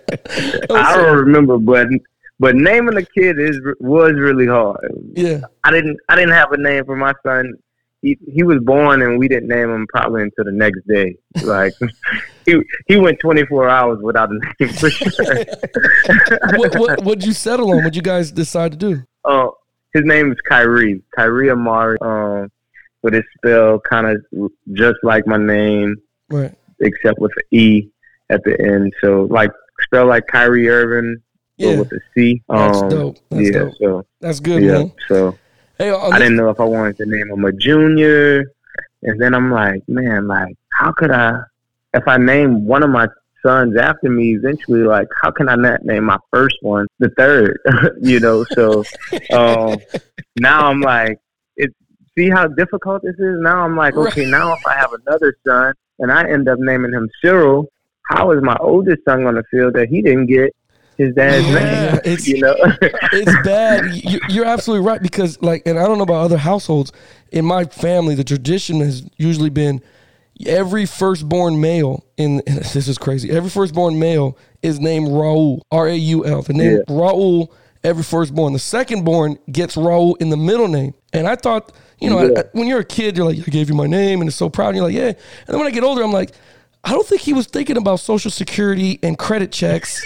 [0.70, 1.88] I don't remember, but
[2.38, 4.92] but naming a kid is was really hard.
[5.14, 5.40] yeah.
[5.64, 7.54] I didn't I didn't have a name for my son.
[8.02, 11.16] He he was born and we didn't name him probably until the next day.
[11.44, 11.72] Like
[12.46, 15.10] he he went 24 hours without a name for sure.
[16.56, 17.76] What what what'd you settle on?
[17.78, 19.02] What'd you guys decide to do?
[19.24, 19.48] uh,
[19.92, 21.02] his name is Kyrie.
[21.14, 21.98] Kyrie Amari.
[22.00, 22.48] Um,
[23.02, 25.96] but it's spelled kind of just like my name,
[26.30, 26.54] Right.
[26.80, 27.88] except with an E
[28.30, 28.92] at the end.
[29.00, 29.50] So like
[29.82, 31.16] spell like Kyrie Irving,
[31.56, 31.76] Yeah.
[31.76, 32.42] but with a C.
[32.48, 33.16] That's Um, dope.
[33.30, 33.52] That's yeah.
[33.52, 33.72] dope.
[33.80, 34.72] So That's good, yeah.
[34.72, 34.92] man.
[35.08, 35.36] So
[35.80, 38.52] Hey, I didn't know if I wanted to name him a junior,
[39.02, 41.40] and then I'm like, man, like how could I?
[41.94, 43.08] If I name one of my
[43.42, 47.58] sons after me, eventually, like how can I not name my first one the third?
[48.02, 48.84] you know, so
[49.32, 49.78] um,
[50.38, 51.18] now I'm like,
[51.56, 51.74] it.
[52.14, 53.40] See how difficult this is.
[53.40, 56.92] Now I'm like, okay, now if I have another son and I end up naming
[56.92, 57.72] him Cyril,
[58.02, 60.54] how is my oldest son going to feel that he didn't get
[61.06, 61.54] his dad's Yeah,
[61.92, 61.94] name?
[62.04, 62.54] it's- you know.
[63.12, 63.94] it's bad.
[63.94, 66.92] You- You're absolutely right because, like, and I don't know about other households.
[67.32, 69.80] In my family, the tradition has usually been
[70.46, 72.04] every firstborn male.
[72.16, 73.30] In this is crazy.
[73.30, 75.60] Every firstborn male is named Raul.
[75.70, 76.42] R A U L.
[76.42, 76.94] The name Yeah.
[76.94, 77.48] Raul.
[77.82, 78.52] Every firstborn.
[78.52, 80.92] The secondborn gets Raul in the middle name.
[81.14, 83.70] And I thought, you know, I- I- when you're a kid, you're like, I gave
[83.70, 84.68] you my name, and it's so proud.
[84.68, 85.06] And you're like, yeah.
[85.06, 85.16] And
[85.48, 86.32] then when I get older, I'm like,
[86.84, 90.02] I don't think he was thinking about social security and credit checks.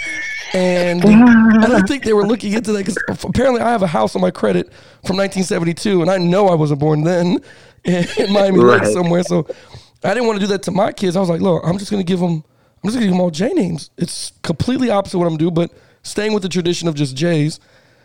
[0.55, 1.03] And
[1.63, 4.21] I don't think they were looking into that because apparently I have a house on
[4.21, 4.67] my credit
[5.05, 7.39] from 1972, and I know I wasn't born then
[7.83, 8.93] in, Miami Lakes Right.
[8.93, 9.23] somewhere.
[9.23, 9.47] So
[10.03, 11.15] I didn't want to do that to my kids.
[11.15, 12.43] I was like, look, I'm just going to give them,
[12.83, 13.89] I'm just going to give them all J names.
[13.97, 15.71] It's completely opposite what I'm doing, but
[16.03, 17.59] staying with the tradition of just J's.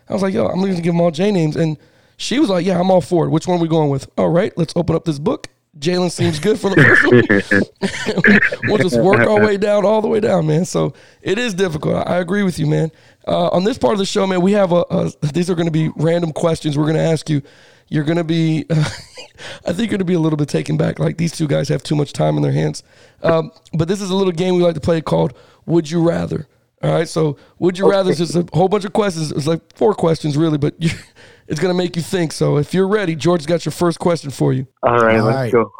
[0.08, 1.54] I was like, yo, I'm going to give them all J names.
[1.56, 1.78] And
[2.16, 3.30] she was like, yeah, I'm all for it.
[3.30, 4.10] Which one are we going with?
[4.18, 5.46] All right, let's open up this book.
[5.78, 8.60] Jalen seems good for the first one.
[8.68, 10.64] we'll just work our way down, all the way down, man.
[10.64, 12.06] So it is difficult.
[12.08, 12.90] I agree with you, man.
[13.26, 15.68] Uh, on this part of the show, man, we have a, a these are going
[15.68, 17.40] to be random questions we're going to ask you.
[17.88, 20.98] You're going to be, I think you're going to be a little bit taken back.
[20.98, 22.82] Like these two guys have too much time in their hands.
[23.22, 25.34] Um, but this is a little game we like to play called
[25.66, 26.48] Would You Rather.
[26.82, 27.08] All right.
[27.08, 29.32] So Would You Rather is just a whole bunch of questions.
[29.32, 30.90] It's like four questions, really, but you,
[31.48, 32.32] it's going to make you think.
[32.32, 34.66] So if you're ready, George's got your first question for you.
[34.82, 35.52] All right, All let's right.
[35.52, 35.72] go.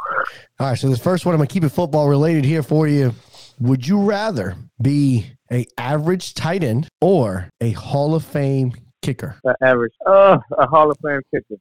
[0.61, 3.15] All right, so this first one, I'm gonna keep it football related here for you.
[3.61, 9.41] Would you rather be a average tight end or a Hall of Fame kicker?
[9.43, 9.95] Uh, average.
[10.05, 11.57] Oh, a Hall of Fame kicker.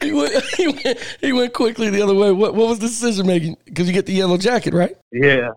[0.00, 2.30] he, went, he, went, he went quickly the other way.
[2.30, 3.56] What, what was the decision making?
[3.64, 4.96] Because you get the yellow jacket, right?
[5.10, 5.50] Yeah,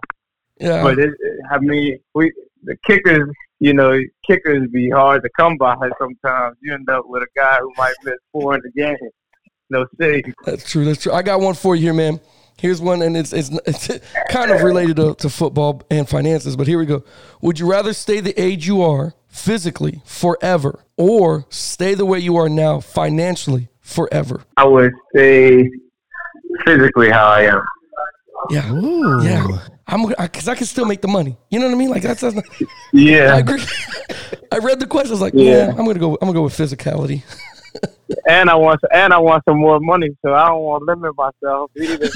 [0.64, 0.84] Yeah.
[0.84, 2.32] but it, it- I mean, we
[2.64, 3.30] the kickers.
[3.60, 3.98] You know,
[4.28, 6.58] kickers be hard to come by sometimes.
[6.62, 8.98] You end up with a guy who might miss four in the game.
[9.70, 10.26] No save.
[10.46, 10.84] That's true.
[10.84, 11.14] That's true.
[11.14, 12.20] I got one for you here, man.
[12.60, 13.90] Here's one, and it's it's, it's
[14.30, 17.04] kind of related to, to football and finances, but here we go.
[17.42, 22.36] Would you rather stay the age you are physically forever, or stay the way you
[22.36, 24.44] are now financially forever?
[24.58, 25.70] I would say
[26.66, 27.62] physically how I am.
[28.50, 28.72] Yeah.
[28.74, 29.24] Ooh.
[29.24, 29.48] Yeah.
[29.88, 31.38] I'm because I, can still make the money.
[31.50, 31.90] You know what I mean?
[31.90, 33.62] Like that's, that's not, I Yeah, agree.
[34.52, 35.12] I read the question.
[35.12, 35.68] I was like, Yeah.
[35.68, 36.14] yeah, I'm gonna go.
[36.14, 37.24] I'm gonna go with physicality.
[38.28, 41.16] and I want and I want some more money, so I don't want to limit
[41.18, 42.10] myself either.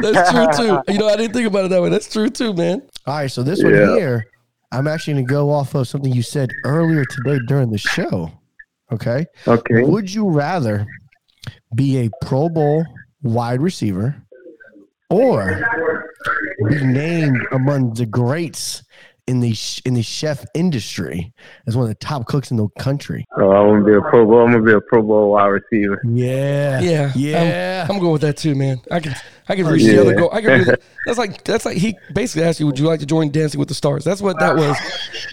[0.00, 0.92] That's true too.
[0.92, 1.88] You know, I didn't think about it that way.
[1.90, 2.82] That's true too, man.
[3.06, 3.94] All right, so this one Yeah.
[3.96, 4.24] here,
[4.72, 8.30] I'm actually going to go off of something you said earlier today during the show.
[8.92, 9.26] Okay.
[9.46, 9.82] Okay.
[9.82, 10.86] Would you rather
[11.74, 12.84] be a Pro Bowl
[13.22, 14.14] wide receiver
[15.10, 16.08] or
[16.68, 18.82] be named among the greats
[19.26, 21.32] in the in the chef industry
[21.68, 23.24] as one of the top cooks in the country?
[23.36, 24.44] Oh, so I'm gonna be a Pro Bowl.
[24.44, 26.00] I'm gonna be a Pro Bowl wide receiver.
[26.04, 26.80] Yeah.
[26.80, 27.84] Yeah, Yeah.
[27.84, 28.80] I'm, I'm going with that too, man.
[28.90, 29.14] I can,
[29.48, 30.30] I can oh, reach the other goal.
[30.32, 30.60] I can.
[30.60, 33.60] Reach, that's like that's like he basically asked you, "Would you like to join Dancing
[33.60, 34.76] with the Stars?" That's what that was.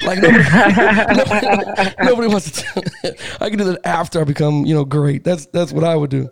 [0.03, 0.43] Like nobody,
[1.17, 2.82] nobody, nobody wants to.
[3.03, 3.11] do
[3.41, 5.23] I can do that after I become, you know, great.
[5.23, 6.30] That's that's what I would do.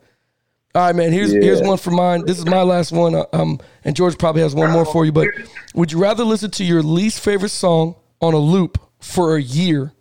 [0.75, 1.11] All right, man.
[1.13, 2.25] Here's here's one for mine.
[2.25, 3.15] This is my last one.
[3.15, 5.11] Uh, Um, and George probably has one more for you.
[5.13, 5.29] But
[5.73, 9.93] would you rather listen to your least favorite song on a loop for a year,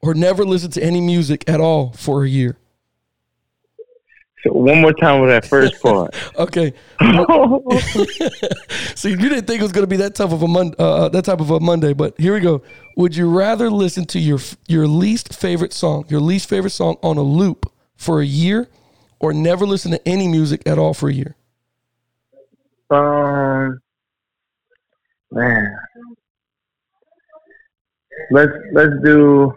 [0.00, 2.56] or never listen to any music at all for a year?
[4.44, 6.14] So one more time with that first part.
[6.38, 6.74] Okay.
[8.94, 11.08] See, you didn't think it was going to be that tough of a mon- uh,
[11.08, 12.62] that type of a Monday, but here we go.
[12.96, 14.38] Would you rather listen to your
[14.68, 18.68] your least favorite song, your least favorite song on a loop for a year,
[19.24, 21.34] or never listen to any music at all for a year?
[22.90, 23.80] um,
[25.30, 25.76] man,
[28.30, 29.54] let's let's do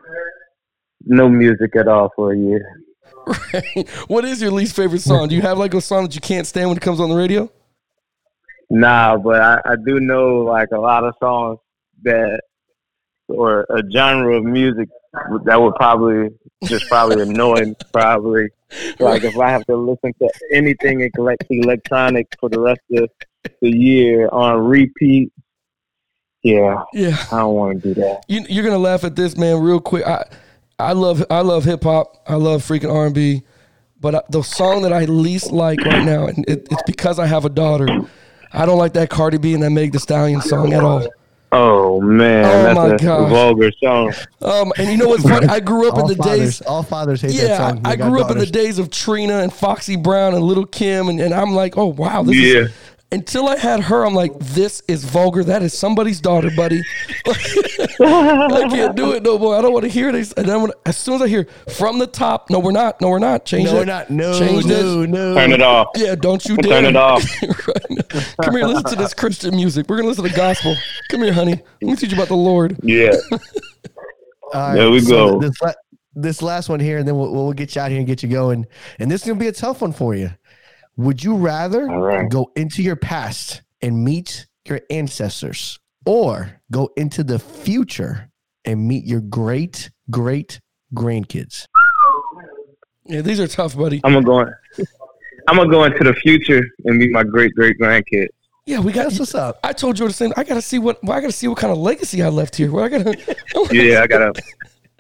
[1.06, 2.82] no music at all for a year.
[4.08, 5.28] what is your least favorite song?
[5.28, 7.16] Do you have like a song that you can't stand when it comes on the
[7.16, 7.52] radio?
[8.70, 11.60] Nah, but I, I do know like a lot of songs
[12.04, 12.40] that
[13.28, 14.88] or a genre of music
[15.44, 16.30] that would probably
[16.64, 18.48] just probably annoy me probably.
[19.00, 23.10] Like if I have to listen to anything elect- electronic for the rest of
[23.62, 25.32] the year on repeat,
[26.44, 27.18] yeah, Yeah.
[27.32, 28.24] I don't want to do that.
[28.28, 30.06] You, you're gonna laugh at this, man, real quick.
[30.06, 30.26] I
[30.80, 32.24] I love I love hip hop.
[32.28, 33.44] I love freaking R and B,
[34.00, 37.26] but I, the song that I least like right now, and it, it's because I
[37.26, 37.88] have a daughter.
[38.54, 41.08] I don't like that Cardi B and that Meg The Stallion song at all.
[41.52, 43.30] Oh man, Oh, my a gosh.
[43.30, 44.14] vulgar song.
[44.42, 45.48] Um, and you know what's funny?
[45.48, 46.62] I grew up in the fathers, days.
[46.64, 47.82] all fathers hate that song.
[47.86, 51.08] I, I grew up in the days of Trina and Foxy Brown and Little Kim,
[51.08, 52.60] and, and I'm like, oh wow, this Yeah.
[52.64, 52.72] is.
[53.10, 55.42] Until I had her, I'm like, this is vulgar.
[55.42, 56.84] That is somebody's daughter, buddy.
[57.30, 59.56] I can't do it no more.
[59.56, 60.34] I don't want to hear this.
[60.34, 63.00] And then when, as soon as I hear from the top, no, we're not.
[63.00, 63.46] No, we're not.
[63.46, 63.78] Change No, that.
[63.80, 64.10] we're not.
[64.10, 65.08] No, Change no, that.
[65.10, 65.34] no.
[65.36, 65.88] Turn it off.
[65.96, 66.82] Yeah, don't you dare.
[66.82, 67.24] Turn it off.
[67.42, 68.28] right.
[68.44, 69.88] Come here, listen to this Christian music.
[69.88, 70.76] We're gonna listen to gospel.
[71.10, 71.62] Come here, honey.
[71.82, 72.78] Let me teach you about the Lord.
[72.84, 73.14] Yeah.
[73.32, 73.40] All
[74.54, 75.48] right, There we so go.
[75.48, 75.58] This,
[76.14, 78.28] this last one here, and then we'll, we'll get you out here and get you
[78.30, 78.66] going.
[79.00, 80.32] And this is gonna be a tough one for you.
[80.98, 82.30] Would you rather All right.
[82.30, 88.30] go into your past and meet your ancestors, or go into the future
[88.66, 90.60] and meet your great great
[90.94, 91.66] grandkids?
[93.06, 94.02] Yeah, these are tough, buddy.
[94.04, 94.40] I'm gonna go.
[95.48, 98.28] I'm gonna go into the future and meet my great great grandkids.
[98.66, 99.04] Yeah, we got.
[99.04, 99.60] That's what's up.
[99.64, 100.34] I told you the same.
[100.36, 101.02] I gotta see what.
[101.04, 102.72] well, I gotta see what kind of legacy I left here.
[102.72, 103.18] Well, I gotta.
[103.72, 104.34] Yeah, I gotta.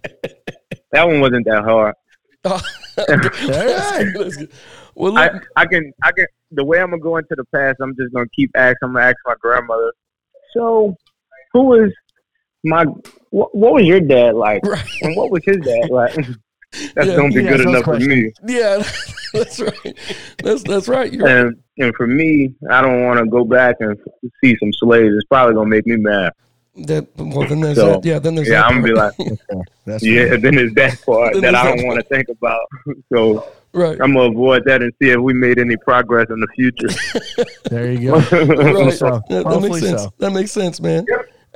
[0.91, 1.95] that one wasn't that hard.
[2.45, 2.61] Oh,
[2.97, 4.49] All right.
[4.97, 5.13] That's good.
[5.13, 7.77] Well, I, look, I can I can the way I'm gonna go into the past.
[7.81, 8.77] I'm just gonna keep asking.
[8.83, 9.91] I'm gonna ask my grandmother.
[10.53, 10.95] So,
[11.53, 11.91] who was
[12.63, 12.85] my?
[13.29, 14.65] What, what was your dad like?
[14.65, 14.87] right.
[15.01, 16.13] And what was his dad like?
[16.95, 18.31] That's Yeah, gonna be good enough for me.
[18.45, 18.83] Yeah,
[19.33, 19.97] that's right.
[20.43, 21.11] That's that's right.
[21.11, 23.97] You're And and for me, I don't want to go back and
[24.43, 25.15] see some slaves.
[25.15, 26.33] It's probably gonna make me mad.
[26.75, 27.07] that.
[27.17, 28.05] Well, then there's So, that.
[28.05, 29.13] Yeah, then there's Yeah, that I'm gonna be like,
[29.85, 30.35] That's yeah.
[30.35, 32.67] Then there's that part Then that I don't want to think about.
[33.13, 33.97] So right.
[34.01, 36.89] I'm gonna avoid that and see if we made any progress in the future.
[37.69, 38.13] There you go.
[38.21, 38.93] Right.
[38.93, 39.21] so.
[39.29, 40.03] That, that makes sense.
[40.03, 40.13] so.
[40.19, 41.05] That makes sense, man.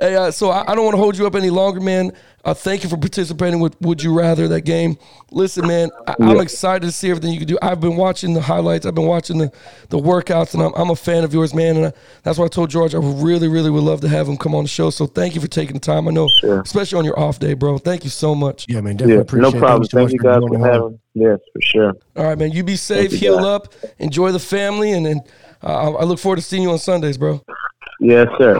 [0.02, 2.10] Hey, uh, so I, I don't want to hold you up any longer, man.
[2.44, 4.98] Uh, thank you for participating with Would You Rather that game.
[5.30, 6.42] Listen, man, I, I'm Yeah.
[6.42, 7.56] excited to see everything you can do.
[7.62, 8.84] I've been watching the highlights.
[8.84, 9.52] I've been watching the,
[9.90, 11.76] the workouts, and I'm, I'm a fan of yours, man.
[11.76, 11.92] And I,
[12.24, 14.64] that's why I told George I really, really would love to have him come on
[14.64, 14.90] the show.
[14.90, 16.08] So thank you for taking the time.
[16.08, 16.62] I know, Sure.
[16.62, 17.78] especially on your off day, bro.
[17.78, 18.66] Thank you so much.
[18.68, 18.96] Yeah, man.
[18.96, 19.60] Definitely yeah, appreciate no it.
[19.60, 19.84] problem.
[19.88, 20.72] so much Thank you guys joining for on.
[20.72, 20.98] having.
[21.14, 21.92] Yes, for sure.
[22.16, 22.50] All right, man.
[22.50, 23.44] You be safe, you, heal guys.
[23.46, 25.20] up, enjoy the family, and then
[25.62, 27.40] uh, I I look forward to seeing you on Sundays, bro.
[28.00, 28.58] Yes, sir.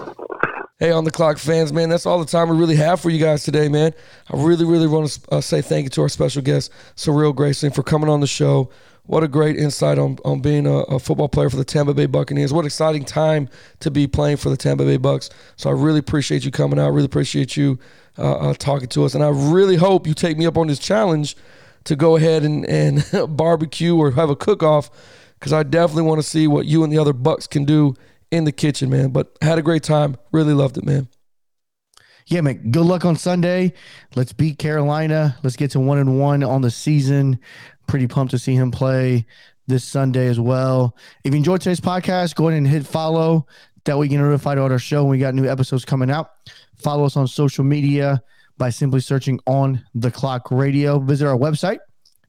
[0.83, 3.21] Hey, on the clock fans, man, that's all the time we really have for you
[3.21, 3.95] guys today, man.
[4.29, 7.71] I really, really want to uh, say thank you to our special guest, Cyril Grayson,
[7.71, 8.69] for coming on the show.
[9.05, 12.07] What a great insight on, on being a, a football player for the Tampa Bay
[12.07, 12.53] Buccaneers.
[12.53, 15.31] What exciting time to be playing for the Tampa Bay Bucks.
[15.55, 16.87] So I really appreciate you coming out.
[16.87, 17.79] I really appreciate you
[18.19, 19.15] uh, uh, talking to us.
[19.15, 21.37] And I really hope you take me up on this challenge
[21.85, 24.91] to go ahead and, and barbecue or have a cook off
[25.39, 27.95] because I definitely want to see what you and the other Bucks can do
[28.33, 29.11] in the kitchen, man.
[29.11, 30.17] But had a great time.
[30.33, 31.07] Really loved it, man.
[32.27, 32.71] Yeah, man.
[32.71, 33.75] Good luck on Sunday.
[34.17, 35.37] Let's beat Carolina.
[35.43, 37.39] Let's get to one and one on the season.
[37.87, 39.27] Pretty pumped to see him play
[39.67, 40.97] this Sunday as well.
[41.25, 43.47] If you enjoyed today's podcast, go ahead and hit follow.
[43.85, 46.31] That way you get notified about our show when we got new episodes coming out.
[46.77, 48.23] Follow us on social media
[48.57, 50.99] by simply searching on the clock radio.
[51.01, 51.81] Visit our website